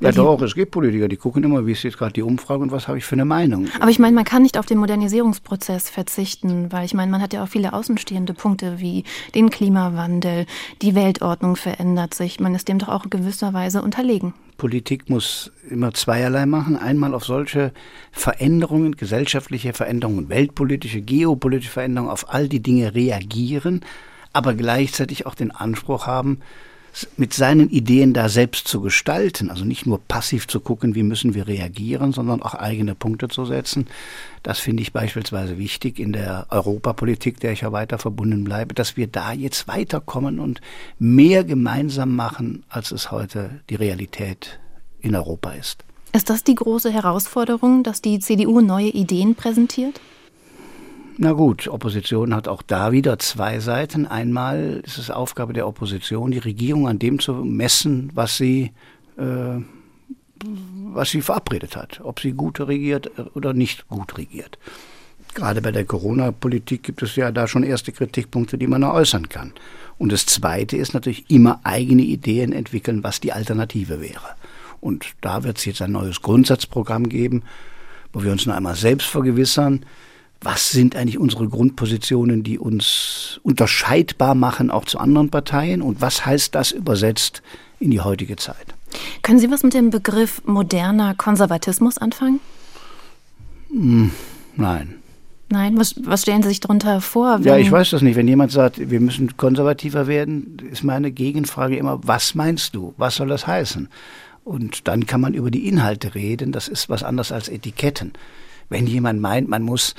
Weil 0.00 0.14
ja 0.14 0.22
doch, 0.22 0.40
es 0.42 0.54
gibt 0.54 0.70
Politiker, 0.70 1.08
die 1.08 1.16
gucken 1.16 1.44
immer, 1.44 1.66
wie 1.66 1.72
ist 1.72 1.82
jetzt 1.82 1.98
gerade 1.98 2.12
die 2.12 2.22
Umfrage 2.22 2.62
und 2.62 2.72
was 2.72 2.88
habe 2.88 2.98
ich 2.98 3.04
für 3.04 3.14
eine 3.14 3.24
Meinung. 3.24 3.68
Aber 3.80 3.90
ich 3.90 3.98
meine, 3.98 4.14
man 4.14 4.24
kann 4.24 4.42
nicht 4.42 4.58
auf 4.58 4.66
den 4.66 4.78
Modernisierungsprozess 4.78 5.90
verzichten, 5.90 6.72
weil 6.72 6.86
ich 6.86 6.94
meine, 6.94 7.10
man 7.10 7.20
hat 7.20 7.32
ja 7.32 7.42
auch 7.42 7.48
viele 7.48 7.72
außenstehende 7.72 8.32
Punkte 8.32 8.80
wie 8.80 9.04
den 9.34 9.50
Klimawandel, 9.50 10.46
die 10.80 10.94
Weltordnung 10.94 11.56
verändert 11.56 12.14
sich. 12.14 12.40
Man 12.40 12.54
ist 12.54 12.68
dem 12.68 12.78
doch 12.78 12.88
auch 12.88 13.04
in 13.04 13.10
gewisser 13.10 13.52
Weise 13.52 13.82
unterlegen. 13.82 14.32
Politik 14.60 15.08
muss 15.08 15.52
immer 15.70 15.94
zweierlei 15.94 16.44
machen. 16.44 16.76
Einmal 16.76 17.14
auf 17.14 17.24
solche 17.24 17.72
Veränderungen, 18.12 18.94
gesellschaftliche 18.94 19.72
Veränderungen, 19.72 20.28
weltpolitische, 20.28 21.00
geopolitische 21.00 21.72
Veränderungen, 21.72 22.10
auf 22.10 22.32
all 22.32 22.46
die 22.46 22.62
Dinge 22.62 22.94
reagieren, 22.94 23.80
aber 24.34 24.52
gleichzeitig 24.52 25.24
auch 25.24 25.34
den 25.34 25.50
Anspruch 25.50 26.06
haben, 26.06 26.40
mit 27.16 27.32
seinen 27.34 27.70
Ideen 27.70 28.12
da 28.12 28.28
selbst 28.28 28.68
zu 28.68 28.80
gestalten, 28.80 29.50
also 29.50 29.64
nicht 29.64 29.86
nur 29.86 30.00
passiv 30.00 30.48
zu 30.48 30.60
gucken, 30.60 30.94
wie 30.94 31.02
müssen 31.02 31.34
wir 31.34 31.46
reagieren, 31.46 32.12
sondern 32.12 32.42
auch 32.42 32.54
eigene 32.54 32.94
Punkte 32.94 33.28
zu 33.28 33.44
setzen. 33.44 33.86
Das 34.42 34.58
finde 34.58 34.82
ich 34.82 34.92
beispielsweise 34.92 35.58
wichtig 35.58 35.98
in 35.98 36.12
der 36.12 36.46
Europapolitik, 36.50 37.40
der 37.40 37.52
ich 37.52 37.60
ja 37.60 37.72
weiter 37.72 37.98
verbunden 37.98 38.44
bleibe, 38.44 38.74
dass 38.74 38.96
wir 38.96 39.06
da 39.06 39.32
jetzt 39.32 39.68
weiterkommen 39.68 40.40
und 40.40 40.60
mehr 40.98 41.44
gemeinsam 41.44 42.16
machen, 42.16 42.64
als 42.68 42.90
es 42.90 43.10
heute 43.10 43.60
die 43.70 43.76
Realität 43.76 44.58
in 45.00 45.14
Europa 45.14 45.52
ist. 45.52 45.84
Ist 46.12 46.28
das 46.28 46.42
die 46.42 46.56
große 46.56 46.90
Herausforderung, 46.90 47.84
dass 47.84 48.02
die 48.02 48.18
CDU 48.18 48.60
neue 48.60 48.88
Ideen 48.88 49.36
präsentiert? 49.36 50.00
Na 51.18 51.32
gut, 51.32 51.68
Opposition 51.68 52.34
hat 52.34 52.48
auch 52.48 52.62
da 52.62 52.92
wieder 52.92 53.18
zwei 53.18 53.60
Seiten. 53.60 54.06
Einmal 54.06 54.82
ist 54.84 54.98
es 54.98 55.10
Aufgabe 55.10 55.52
der 55.52 55.66
Opposition, 55.66 56.30
die 56.30 56.38
Regierung 56.38 56.88
an 56.88 56.98
dem 56.98 57.18
zu 57.18 57.32
messen, 57.34 58.10
was 58.14 58.36
sie, 58.36 58.72
äh, 59.18 59.60
was 60.92 61.10
sie 61.10 61.20
verabredet 61.20 61.76
hat, 61.76 62.00
ob 62.02 62.20
sie 62.20 62.32
gut 62.32 62.60
regiert 62.60 63.10
oder 63.34 63.52
nicht 63.52 63.88
gut 63.88 64.16
regiert. 64.16 64.58
Gerade 65.34 65.62
bei 65.62 65.70
der 65.70 65.84
Corona-Politik 65.84 66.82
gibt 66.82 67.02
es 67.02 67.14
ja 67.16 67.30
da 67.30 67.46
schon 67.46 67.62
erste 67.62 67.92
Kritikpunkte, 67.92 68.58
die 68.58 68.66
man 68.66 68.82
äußern 68.82 69.28
kann. 69.28 69.52
Und 69.98 70.10
das 70.12 70.26
Zweite 70.26 70.76
ist 70.76 70.94
natürlich 70.94 71.30
immer 71.30 71.60
eigene 71.62 72.02
Ideen 72.02 72.52
entwickeln, 72.52 73.04
was 73.04 73.20
die 73.20 73.32
Alternative 73.32 74.00
wäre. 74.00 74.34
Und 74.80 75.06
da 75.20 75.44
wird 75.44 75.58
es 75.58 75.66
jetzt 75.66 75.82
ein 75.82 75.92
neues 75.92 76.22
Grundsatzprogramm 76.22 77.08
geben, 77.08 77.42
wo 78.12 78.24
wir 78.24 78.32
uns 78.32 78.46
noch 78.46 78.54
einmal 78.54 78.74
selbst 78.74 79.06
vergewissern, 79.06 79.84
was 80.42 80.70
sind 80.70 80.96
eigentlich 80.96 81.18
unsere 81.18 81.48
Grundpositionen, 81.48 82.42
die 82.42 82.58
uns 82.58 83.40
unterscheidbar 83.42 84.34
machen, 84.34 84.70
auch 84.70 84.86
zu 84.86 84.98
anderen 84.98 85.30
Parteien 85.30 85.82
und 85.82 86.00
was 86.00 86.24
heißt 86.24 86.54
das 86.54 86.72
übersetzt 86.72 87.42
in 87.78 87.90
die 87.90 88.00
heutige 88.00 88.36
Zeit. 88.36 88.74
Können 89.22 89.38
Sie 89.38 89.50
was 89.50 89.62
mit 89.62 89.74
dem 89.74 89.90
Begriff 89.90 90.42
moderner 90.44 91.14
Konservatismus 91.14 91.98
anfangen? 91.98 92.40
Hm, 93.68 94.10
nein. 94.56 94.96
Nein, 95.52 95.78
was, 95.78 95.94
was 96.04 96.22
stellen 96.22 96.42
Sie 96.42 96.48
sich 96.48 96.60
darunter 96.60 97.00
vor? 97.00 97.40
Ja, 97.42 97.56
ich 97.56 97.70
weiß 97.70 97.90
das 97.90 98.02
nicht. 98.02 98.14
Wenn 98.16 98.28
jemand 98.28 98.52
sagt, 98.52 98.90
wir 98.90 99.00
müssen 99.00 99.36
konservativer 99.36 100.06
werden, 100.06 100.58
ist 100.70 100.84
meine 100.84 101.10
Gegenfrage 101.10 101.76
immer, 101.76 102.00
was 102.04 102.36
meinst 102.36 102.74
du? 102.76 102.94
Was 102.96 103.16
soll 103.16 103.28
das 103.28 103.46
heißen? 103.48 103.88
Und 104.44 104.86
dann 104.86 105.06
kann 105.06 105.20
man 105.20 105.34
über 105.34 105.50
die 105.50 105.66
Inhalte 105.66 106.14
reden. 106.14 106.52
Das 106.52 106.68
ist 106.68 106.88
was 106.88 107.02
anderes 107.02 107.32
als 107.32 107.48
Etiketten. 107.48 108.12
Wenn 108.70 108.86
jemand 108.86 109.20
meint, 109.20 109.48
man 109.48 109.62
muss 109.62 109.94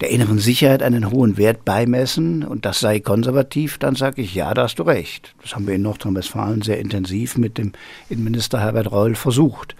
der 0.00 0.10
inneren 0.10 0.38
Sicherheit 0.38 0.82
einen 0.82 1.10
hohen 1.10 1.36
Wert 1.36 1.64
beimessen 1.64 2.42
und 2.42 2.64
das 2.64 2.80
sei 2.80 2.98
konservativ, 2.98 3.78
dann 3.78 3.94
sage 3.94 4.20
ich, 4.20 4.34
ja, 4.34 4.52
da 4.52 4.64
hast 4.64 4.80
du 4.80 4.82
recht. 4.82 5.34
Das 5.42 5.54
haben 5.54 5.66
wir 5.68 5.74
in 5.74 5.82
Nordrhein-Westfalen 5.82 6.62
sehr 6.62 6.80
intensiv 6.80 7.38
mit 7.38 7.56
dem 7.56 7.72
Innenminister 8.10 8.60
Herbert 8.60 8.90
Reul 8.90 9.14
versucht. 9.14 9.76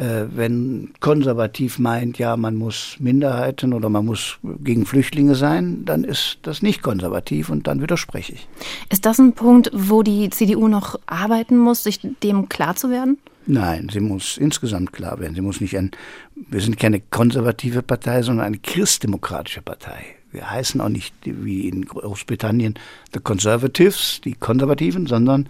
Äh, 0.00 0.34
wenn 0.34 0.94
konservativ 1.00 1.78
meint, 1.78 2.16
ja, 2.16 2.34
man 2.38 2.56
muss 2.56 2.96
Minderheiten 3.00 3.74
oder 3.74 3.90
man 3.90 4.06
muss 4.06 4.38
gegen 4.64 4.86
Flüchtlinge 4.86 5.34
sein, 5.34 5.84
dann 5.84 6.04
ist 6.04 6.38
das 6.40 6.62
nicht 6.62 6.82
konservativ 6.82 7.50
und 7.50 7.66
dann 7.66 7.82
widerspreche 7.82 8.32
ich. 8.32 8.48
Ist 8.88 9.04
das 9.04 9.18
ein 9.18 9.34
Punkt, 9.34 9.70
wo 9.74 10.02
die 10.02 10.30
CDU 10.30 10.68
noch 10.68 10.98
arbeiten 11.04 11.58
muss, 11.58 11.82
sich 11.82 12.00
dem 12.22 12.48
klar 12.48 12.76
zu 12.76 12.88
werden? 12.88 13.18
Nein, 13.44 13.90
sie 13.92 14.00
muss 14.00 14.38
insgesamt 14.38 14.94
klar 14.94 15.20
werden. 15.20 15.34
Sie 15.34 15.42
muss 15.42 15.60
nicht 15.60 15.76
ein, 15.76 15.90
wir 16.34 16.62
sind 16.62 16.78
keine 16.78 17.00
konservative 17.00 17.82
Partei, 17.82 18.22
sondern 18.22 18.46
eine 18.46 18.58
christdemokratische 18.58 19.60
Partei. 19.60 20.16
Wir 20.32 20.50
heißen 20.50 20.80
auch 20.80 20.88
nicht 20.88 21.14
wie 21.24 21.68
in 21.68 21.84
Großbritannien 21.84 22.78
The 23.12 23.20
Conservatives, 23.20 24.22
die 24.24 24.32
Konservativen, 24.32 25.06
sondern 25.06 25.46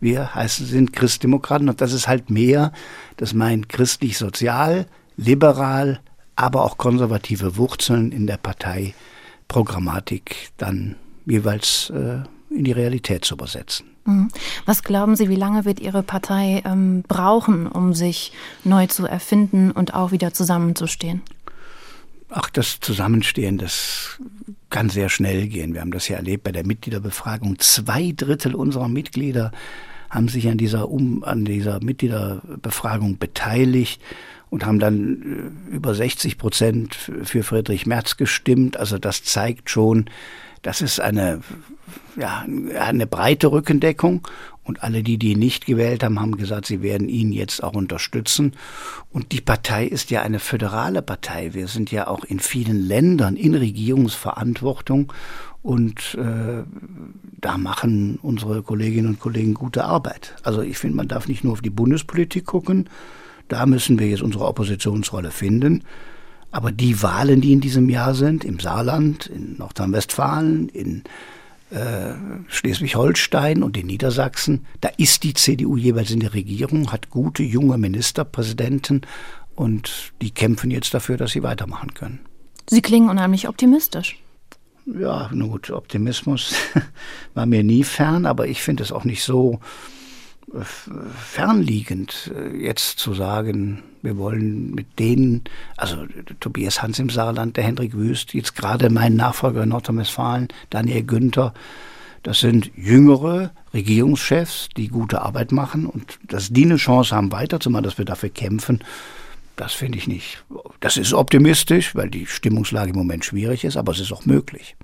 wir 0.00 0.34
heißen, 0.34 0.66
sind 0.66 0.92
Christdemokraten 0.92 1.68
und 1.68 1.80
das 1.80 1.92
ist 1.92 2.08
halt 2.08 2.30
mehr, 2.30 2.72
das 3.16 3.34
meint 3.34 3.68
christlich-sozial, 3.68 4.86
liberal, 5.16 6.00
aber 6.36 6.64
auch 6.64 6.76
konservative 6.76 7.56
Wurzeln 7.56 8.12
in 8.12 8.26
der 8.26 8.36
Parteiprogrammatik 8.36 10.50
dann 10.58 10.96
jeweils 11.24 11.90
äh, 11.90 12.18
in 12.50 12.64
die 12.64 12.72
Realität 12.72 13.24
zu 13.24 13.34
übersetzen. 13.34 13.86
Mhm. 14.04 14.28
Was 14.64 14.82
glauben 14.82 15.16
Sie, 15.16 15.28
wie 15.28 15.36
lange 15.36 15.64
wird 15.64 15.80
Ihre 15.80 16.02
Partei 16.02 16.62
ähm, 16.64 17.02
brauchen, 17.06 17.66
um 17.66 17.94
sich 17.94 18.32
neu 18.64 18.86
zu 18.86 19.06
erfinden 19.06 19.70
und 19.70 19.94
auch 19.94 20.12
wieder 20.12 20.32
zusammenzustehen? 20.32 21.22
Ach, 22.28 22.50
das 22.50 22.80
Zusammenstehen, 22.80 23.58
das 23.58 24.20
kann 24.70 24.88
sehr 24.88 25.08
schnell 25.08 25.46
gehen. 25.46 25.74
Wir 25.74 25.80
haben 25.80 25.92
das 25.92 26.08
ja 26.08 26.16
erlebt 26.16 26.44
bei 26.44 26.52
der 26.52 26.66
Mitgliederbefragung. 26.66 27.58
Zwei 27.60 28.12
Drittel 28.16 28.54
unserer 28.54 28.88
Mitglieder 28.88 29.52
haben 30.10 30.28
sich 30.28 30.48
an 30.48 30.58
dieser, 30.58 30.88
um, 30.90 31.22
an 31.24 31.44
dieser 31.44 31.82
Mitgliederbefragung 31.82 33.18
beteiligt 33.18 34.00
und 34.50 34.66
haben 34.66 34.78
dann 34.78 35.52
äh, 35.70 35.74
über 35.74 35.94
60 35.94 36.38
Prozent 36.38 36.94
für 36.94 37.42
Friedrich 37.42 37.86
Merz 37.86 38.16
gestimmt. 38.16 38.76
Also 38.76 38.98
das 38.98 39.22
zeigt 39.22 39.70
schon, 39.70 40.06
das 40.62 40.80
ist 40.80 41.00
eine, 41.00 41.40
ja, 42.16 42.44
eine 42.78 43.06
breite 43.06 43.52
Rückendeckung. 43.52 44.26
Und 44.66 44.82
alle, 44.82 45.04
die 45.04 45.16
die 45.16 45.36
nicht 45.36 45.64
gewählt 45.64 46.02
haben, 46.02 46.20
haben 46.20 46.36
gesagt, 46.36 46.66
sie 46.66 46.82
werden 46.82 47.08
ihn 47.08 47.30
jetzt 47.30 47.62
auch 47.62 47.74
unterstützen. 47.74 48.52
Und 49.10 49.30
die 49.30 49.40
Partei 49.40 49.86
ist 49.86 50.10
ja 50.10 50.22
eine 50.22 50.40
föderale 50.40 51.02
Partei. 51.02 51.54
Wir 51.54 51.68
sind 51.68 51.92
ja 51.92 52.08
auch 52.08 52.24
in 52.24 52.40
vielen 52.40 52.80
Ländern 52.86 53.36
in 53.36 53.54
Regierungsverantwortung. 53.54 55.12
Und 55.62 56.16
äh, 56.16 56.64
da 57.40 57.58
machen 57.58 58.18
unsere 58.22 58.62
Kolleginnen 58.62 59.08
und 59.08 59.20
Kollegen 59.20 59.54
gute 59.54 59.84
Arbeit. 59.84 60.34
Also 60.42 60.62
ich 60.62 60.78
finde, 60.78 60.96
man 60.96 61.08
darf 61.08 61.28
nicht 61.28 61.44
nur 61.44 61.52
auf 61.52 61.62
die 61.62 61.70
Bundespolitik 61.70 62.46
gucken. 62.46 62.88
Da 63.46 63.66
müssen 63.66 64.00
wir 64.00 64.08
jetzt 64.08 64.22
unsere 64.22 64.46
Oppositionsrolle 64.46 65.30
finden. 65.30 65.84
Aber 66.50 66.72
die 66.72 67.02
Wahlen, 67.02 67.40
die 67.40 67.52
in 67.52 67.60
diesem 67.60 67.88
Jahr 67.88 68.14
sind, 68.14 68.44
im 68.44 68.58
Saarland, 68.58 69.26
in 69.26 69.56
Nordrhein-Westfalen, 69.58 70.68
in 70.70 71.04
Schleswig-Holstein 72.48 73.62
und 73.62 73.76
in 73.76 73.86
Niedersachsen, 73.86 74.66
da 74.80 74.88
ist 74.96 75.24
die 75.24 75.34
CDU 75.34 75.76
jeweils 75.76 76.10
in 76.10 76.20
der 76.20 76.32
Regierung, 76.34 76.92
hat 76.92 77.10
gute 77.10 77.42
junge 77.42 77.76
Ministerpräsidenten 77.76 79.02
und 79.56 80.12
die 80.22 80.30
kämpfen 80.30 80.70
jetzt 80.70 80.94
dafür, 80.94 81.16
dass 81.16 81.32
sie 81.32 81.42
weitermachen 81.42 81.94
können. 81.94 82.20
Sie 82.68 82.82
klingen 82.82 83.08
unheimlich 83.08 83.48
optimistisch. 83.48 84.18
Ja, 84.86 85.28
nun 85.32 85.50
gut, 85.50 85.70
Optimismus 85.70 86.54
war 87.34 87.46
mir 87.46 87.64
nie 87.64 87.82
fern, 87.82 88.26
aber 88.26 88.46
ich 88.46 88.62
finde 88.62 88.84
es 88.84 88.92
auch 88.92 89.04
nicht 89.04 89.24
so 89.24 89.58
fernliegend, 90.62 92.32
äh, 92.34 92.56
jetzt 92.56 92.98
zu 92.98 93.14
sagen, 93.14 93.82
wir 94.02 94.16
wollen 94.16 94.74
mit 94.74 94.98
denen, 94.98 95.44
also 95.76 96.06
Tobias 96.40 96.82
Hans 96.82 96.98
im 96.98 97.10
Saarland, 97.10 97.56
der 97.56 97.64
Hendrik 97.64 97.94
Wüst, 97.94 98.32
jetzt 98.34 98.54
gerade 98.54 98.88
mein 98.90 99.16
Nachfolger 99.16 99.64
in 99.64 99.70
Nordrhein-Westfalen, 99.70 100.48
Daniel 100.70 101.02
Günther, 101.02 101.52
das 102.22 102.40
sind 102.40 102.70
jüngere 102.76 103.52
Regierungschefs, 103.74 104.68
die 104.76 104.88
gute 104.88 105.22
Arbeit 105.22 105.52
machen 105.52 105.86
und 105.86 106.18
dass 106.26 106.50
die 106.50 106.64
eine 106.64 106.76
Chance 106.76 107.14
haben, 107.14 107.32
weiterzumachen, 107.32 107.84
dass 107.84 107.98
wir 107.98 108.04
dafür 108.04 108.30
kämpfen, 108.30 108.82
das 109.56 109.72
finde 109.72 109.98
ich 109.98 110.06
nicht. 110.06 110.44
Das 110.80 110.96
ist 110.96 111.14
optimistisch, 111.14 111.94
weil 111.94 112.10
die 112.10 112.26
Stimmungslage 112.26 112.90
im 112.90 112.96
Moment 112.96 113.24
schwierig 113.24 113.64
ist, 113.64 113.76
aber 113.76 113.92
es 113.92 114.00
ist 114.00 114.12
auch 114.12 114.26
möglich. 114.26 114.76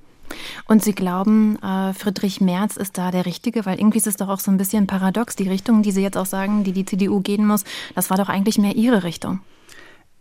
Und 0.67 0.83
Sie 0.83 0.95
glauben, 0.95 1.59
äh, 1.63 1.93
Friedrich 1.95 2.41
Merz 2.41 2.77
ist 2.77 2.99
da 2.99 3.11
der 3.11 3.27
Richtige? 3.27 3.67
Weil 3.67 3.79
irgendwie 3.79 3.99
ist 3.99 4.07
es 4.07 4.17
doch 4.17 4.29
auch 4.29 4.41
so 4.41 4.51
ein 4.51 4.57
bisschen 4.57 4.87
paradox. 4.87 5.37
Die 5.37 5.49
Richtung, 5.49 5.83
die 5.83 5.93
Sie 5.93 6.03
jetzt 6.03 6.17
auch 6.17 6.27
sagen, 6.27 6.65
die 6.65 6.73
die 6.73 6.85
CDU 6.85 7.21
gehen 7.21 7.47
muss, 7.47 7.65
das 7.95 8.11
war 8.11 8.17
doch 8.17 8.29
eigentlich 8.29 8.59
mehr 8.59 8.77
Ihre 8.77 9.05
Richtung. 9.05 9.41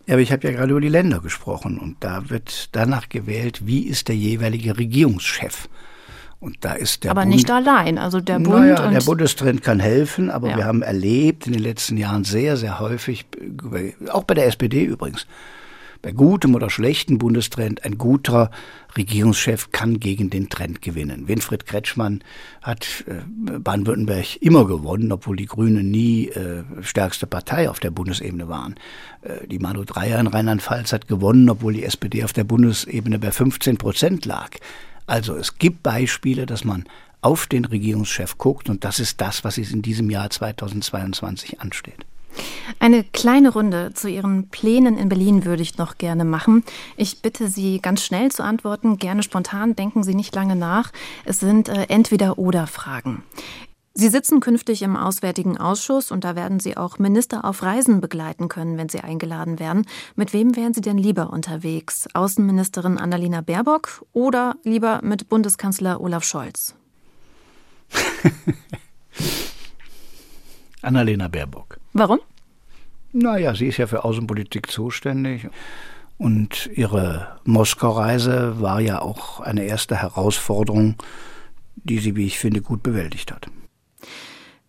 Ja, 0.08 0.15
aber 0.15 0.21
ich 0.21 0.32
habe 0.32 0.47
ja 0.47 0.54
gerade 0.54 0.71
über 0.71 0.82
die 0.82 0.89
Länder 0.89 1.19
gesprochen 1.19 1.78
und 1.78 1.97
da 2.00 2.30
wird 2.30 2.69
danach 2.76 3.10
gewählt, 3.10 3.65
wie 3.65 3.84
ist 3.84 4.08
der 4.08 4.15
jeweilige 4.15 4.78
Regierungschef. 4.78 5.69
Und 6.39 6.65
da 6.65 6.74
ist 6.74 7.04
der 7.04 7.12
aber 7.12 7.21
Bund, 7.21 7.36
nicht 7.36 7.52
allein, 7.52 8.00
also 8.00 8.19
der 8.19 8.39
Bund. 8.39 8.50
Naja, 8.50 8.89
der 8.89 9.02
Bundestrend 9.02 9.62
kann 9.62 9.80
helfen, 9.80 10.32
aber 10.32 10.50
ja. 10.50 10.58
wir 10.58 10.65
haben 10.65 10.82
erlebt 10.82 11.45
in 11.45 11.54
den 11.54 11.62
letzten 11.62 11.97
Jahren 11.97 12.24
sehr, 12.24 12.58
sehr 12.58 12.80
häufig, 12.80 13.28
auch 14.10 14.24
bei 14.24 14.34
der 14.34 14.47
SPD 14.47 14.84
übrigens, 14.84 15.28
bei 16.01 16.11
gutem 16.11 16.55
oder 16.55 16.69
schlechtem 16.69 17.17
Bundestrend, 17.17 17.85
ein 17.85 17.97
guter 17.97 18.51
Regierungschef 18.97 19.71
kann 19.71 19.99
gegen 19.99 20.29
den 20.29 20.49
Trend 20.49 20.81
gewinnen. 20.81 21.27
Winfried 21.27 21.65
Kretschmann 21.65 22.23
hat 22.61 23.05
äh, 23.07 23.21
Baden-Württemberg 23.59 24.41
immer 24.41 24.65
gewonnen, 24.65 25.11
obwohl 25.11 25.35
die 25.35 25.45
Grünen 25.45 25.91
nie 25.91 26.27
äh, 26.29 26.63
stärkste 26.81 27.27
Partei 27.27 27.69
auf 27.69 27.79
der 27.79 27.91
Bundesebene 27.91 28.49
waren. 28.49 28.75
Äh, 29.21 29.47
die 29.47 29.59
Manu 29.59 29.83
Dreyer 29.83 30.19
in 30.19 30.27
Rheinland-Pfalz 30.27 30.91
hat 30.93 31.07
gewonnen, 31.07 31.49
obwohl 31.49 31.73
die 31.73 31.83
SPD 31.83 32.23
auf 32.23 32.33
der 32.33 32.43
Bundesebene 32.43 33.19
bei 33.19 33.31
15 33.31 33.77
Prozent 33.77 34.25
lag. 34.25 34.51
Also 35.05 35.35
es 35.35 35.57
gibt 35.57 35.83
Beispiele, 35.83 36.45
dass 36.45 36.63
man 36.63 36.85
auf 37.21 37.45
den 37.45 37.65
Regierungschef 37.65 38.37
guckt 38.37 38.69
und 38.69 38.83
das 38.83 38.99
ist 38.99 39.21
das, 39.21 39.43
was 39.43 39.57
es 39.57 39.71
in 39.71 39.81
diesem 39.81 40.09
Jahr 40.09 40.29
2022 40.29 41.61
ansteht. 41.61 42.05
Eine 42.79 43.03
kleine 43.03 43.49
Runde 43.49 43.91
zu 43.93 44.09
Ihren 44.09 44.49
Plänen 44.49 44.97
in 44.97 45.09
Berlin 45.09 45.45
würde 45.45 45.61
ich 45.61 45.77
noch 45.77 45.97
gerne 45.97 46.25
machen. 46.25 46.63
Ich 46.97 47.21
bitte 47.21 47.47
Sie 47.47 47.79
ganz 47.79 48.03
schnell 48.03 48.31
zu 48.31 48.43
antworten, 48.43 48.97
gerne 48.97 49.23
spontan, 49.23 49.75
denken 49.75 50.03
Sie 50.03 50.15
nicht 50.15 50.33
lange 50.35 50.55
nach. 50.55 50.91
Es 51.25 51.39
sind 51.39 51.69
äh, 51.69 51.85
entweder 51.89 52.39
oder 52.39 52.67
Fragen. 52.67 53.23
Sie 53.93 54.07
sitzen 54.07 54.39
künftig 54.39 54.83
im 54.83 54.95
Auswärtigen 54.95 55.57
Ausschuss 55.57 56.11
und 56.11 56.23
da 56.23 56.35
werden 56.35 56.61
Sie 56.61 56.77
auch 56.77 56.97
Minister 56.97 57.43
auf 57.43 57.61
Reisen 57.61 57.99
begleiten 57.99 58.47
können, 58.47 58.77
wenn 58.77 58.87
Sie 58.87 59.01
eingeladen 59.01 59.59
werden. 59.59 59.85
Mit 60.15 60.31
wem 60.31 60.55
wären 60.55 60.73
Sie 60.73 60.79
denn 60.79 60.97
lieber 60.97 61.31
unterwegs? 61.31 62.07
Außenministerin 62.13 62.97
Annalena 62.97 63.41
Baerbock 63.41 64.05
oder 64.13 64.55
lieber 64.63 65.01
mit 65.03 65.27
Bundeskanzler 65.27 65.99
Olaf 65.99 66.23
Scholz? 66.23 66.73
Annalena 70.81 71.27
Baerbock. 71.27 71.77
Warum? 71.93 72.19
Naja, 73.13 73.55
sie 73.55 73.67
ist 73.67 73.77
ja 73.77 73.87
für 73.87 74.03
Außenpolitik 74.03 74.71
zuständig. 74.71 75.47
Und 76.17 76.69
ihre 76.75 77.39
Moskau-Reise 77.45 78.61
war 78.61 78.79
ja 78.79 79.01
auch 79.01 79.39
eine 79.39 79.63
erste 79.63 80.01
Herausforderung, 80.01 80.95
die 81.75 81.99
sie, 81.99 82.15
wie 82.15 82.27
ich 82.27 82.37
finde, 82.37 82.61
gut 82.61 82.83
bewältigt 82.83 83.31
hat. 83.31 83.47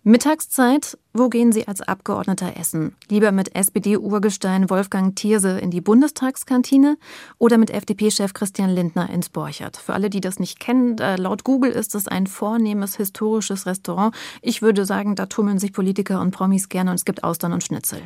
Mittagszeit, 0.04 0.98
wo 1.12 1.28
gehen 1.28 1.52
Sie 1.52 1.68
als 1.68 1.80
Abgeordneter 1.80 2.56
essen? 2.56 2.96
Lieber 3.08 3.30
mit 3.30 3.54
SPD-Urgestein 3.54 4.68
Wolfgang 4.68 5.14
Thierse 5.14 5.60
in 5.60 5.70
die 5.70 5.80
Bundestagskantine 5.80 6.98
oder 7.38 7.56
mit 7.56 7.70
FDP-Chef 7.70 8.34
Christian 8.34 8.70
Lindner 8.70 9.08
ins 9.10 9.28
Borchert? 9.28 9.76
Für 9.76 9.94
alle, 9.94 10.10
die 10.10 10.20
das 10.20 10.40
nicht 10.40 10.58
kennen, 10.58 10.96
laut 10.96 11.44
Google 11.44 11.70
ist 11.70 11.94
es 11.94 12.08
ein 12.08 12.26
vornehmes 12.26 12.96
historisches 12.96 13.64
Restaurant. 13.64 14.12
Ich 14.40 14.60
würde 14.60 14.86
sagen, 14.86 15.14
da 15.14 15.26
tummeln 15.26 15.60
sich 15.60 15.72
Politiker 15.72 16.20
und 16.20 16.32
Promis 16.32 16.68
gerne 16.68 16.90
und 16.90 16.96
es 16.96 17.04
gibt 17.04 17.22
Austern 17.22 17.52
und 17.52 17.62
Schnitzel. 17.62 18.00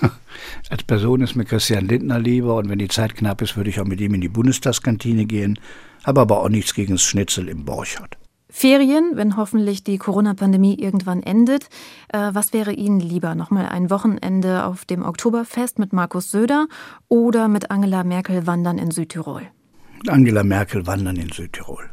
Als 0.70 0.84
Person 0.84 1.22
ist 1.22 1.34
mir 1.34 1.46
Christian 1.46 1.88
Lindner 1.88 2.20
lieber 2.20 2.54
und 2.54 2.68
wenn 2.68 2.78
die 2.78 2.86
Zeit 2.86 3.16
knapp 3.16 3.42
ist, 3.42 3.56
würde 3.56 3.70
ich 3.70 3.80
auch 3.80 3.86
mit 3.86 4.00
ihm 4.00 4.14
in 4.14 4.20
die 4.20 4.28
Bundestagskantine 4.28 5.26
gehen, 5.26 5.58
habe 6.04 6.20
aber 6.20 6.42
auch 6.42 6.48
nichts 6.48 6.74
gegen 6.74 6.92
das 6.92 7.02
Schnitzel 7.02 7.48
im 7.48 7.64
Borchert. 7.64 8.18
Ferien, 8.50 9.12
wenn 9.14 9.36
hoffentlich 9.36 9.84
die 9.84 9.98
Corona-Pandemie 9.98 10.74
irgendwann 10.78 11.22
endet. 11.22 11.68
Äh, 12.08 12.30
was 12.32 12.52
wäre 12.52 12.72
Ihnen 12.72 13.00
lieber? 13.00 13.34
Nochmal 13.34 13.66
ein 13.66 13.90
Wochenende 13.90 14.64
auf 14.64 14.84
dem 14.84 15.04
Oktoberfest 15.04 15.78
mit 15.78 15.92
Markus 15.92 16.30
Söder 16.30 16.66
oder 17.08 17.48
mit 17.48 17.70
Angela 17.70 18.04
Merkel 18.04 18.46
wandern 18.46 18.78
in 18.78 18.90
Südtirol? 18.90 19.42
Angela 20.06 20.44
Merkel 20.44 20.86
wandern 20.86 21.16
in 21.16 21.30
Südtirol. 21.30 21.90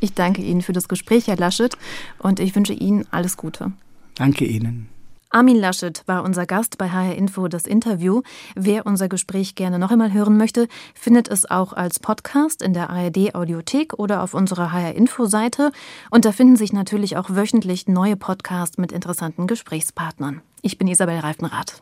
Ich 0.00 0.14
danke 0.14 0.42
Ihnen 0.42 0.62
für 0.62 0.72
das 0.72 0.88
Gespräch, 0.88 1.28
Herr 1.28 1.36
Laschet, 1.36 1.76
und 2.18 2.40
ich 2.40 2.56
wünsche 2.56 2.72
Ihnen 2.72 3.06
alles 3.10 3.36
Gute. 3.36 3.72
Danke 4.14 4.46
Ihnen. 4.46 4.88
Armin 5.32 5.56
Laschet 5.56 6.02
war 6.06 6.24
unser 6.24 6.44
Gast 6.44 6.76
bei 6.76 6.90
HR 6.90 7.14
Info 7.14 7.46
das 7.46 7.64
Interview. 7.64 8.22
Wer 8.56 8.84
unser 8.84 9.08
Gespräch 9.08 9.54
gerne 9.54 9.78
noch 9.78 9.92
einmal 9.92 10.12
hören 10.12 10.36
möchte, 10.36 10.66
findet 10.92 11.28
es 11.28 11.48
auch 11.48 11.72
als 11.72 12.00
Podcast 12.00 12.62
in 12.62 12.74
der 12.74 12.90
ARD 12.90 13.36
Audiothek 13.36 13.94
oder 13.94 14.24
auf 14.24 14.34
unserer 14.34 14.72
HR 14.72 14.96
Info 14.96 15.26
Seite. 15.26 15.70
Und 16.10 16.24
da 16.24 16.32
finden 16.32 16.56
sich 16.56 16.72
natürlich 16.72 17.16
auch 17.16 17.30
wöchentlich 17.30 17.86
neue 17.86 18.16
Podcasts 18.16 18.76
mit 18.76 18.90
interessanten 18.90 19.46
Gesprächspartnern. 19.46 20.42
Ich 20.62 20.78
bin 20.78 20.88
Isabel 20.88 21.20
Reifenrath. 21.20 21.80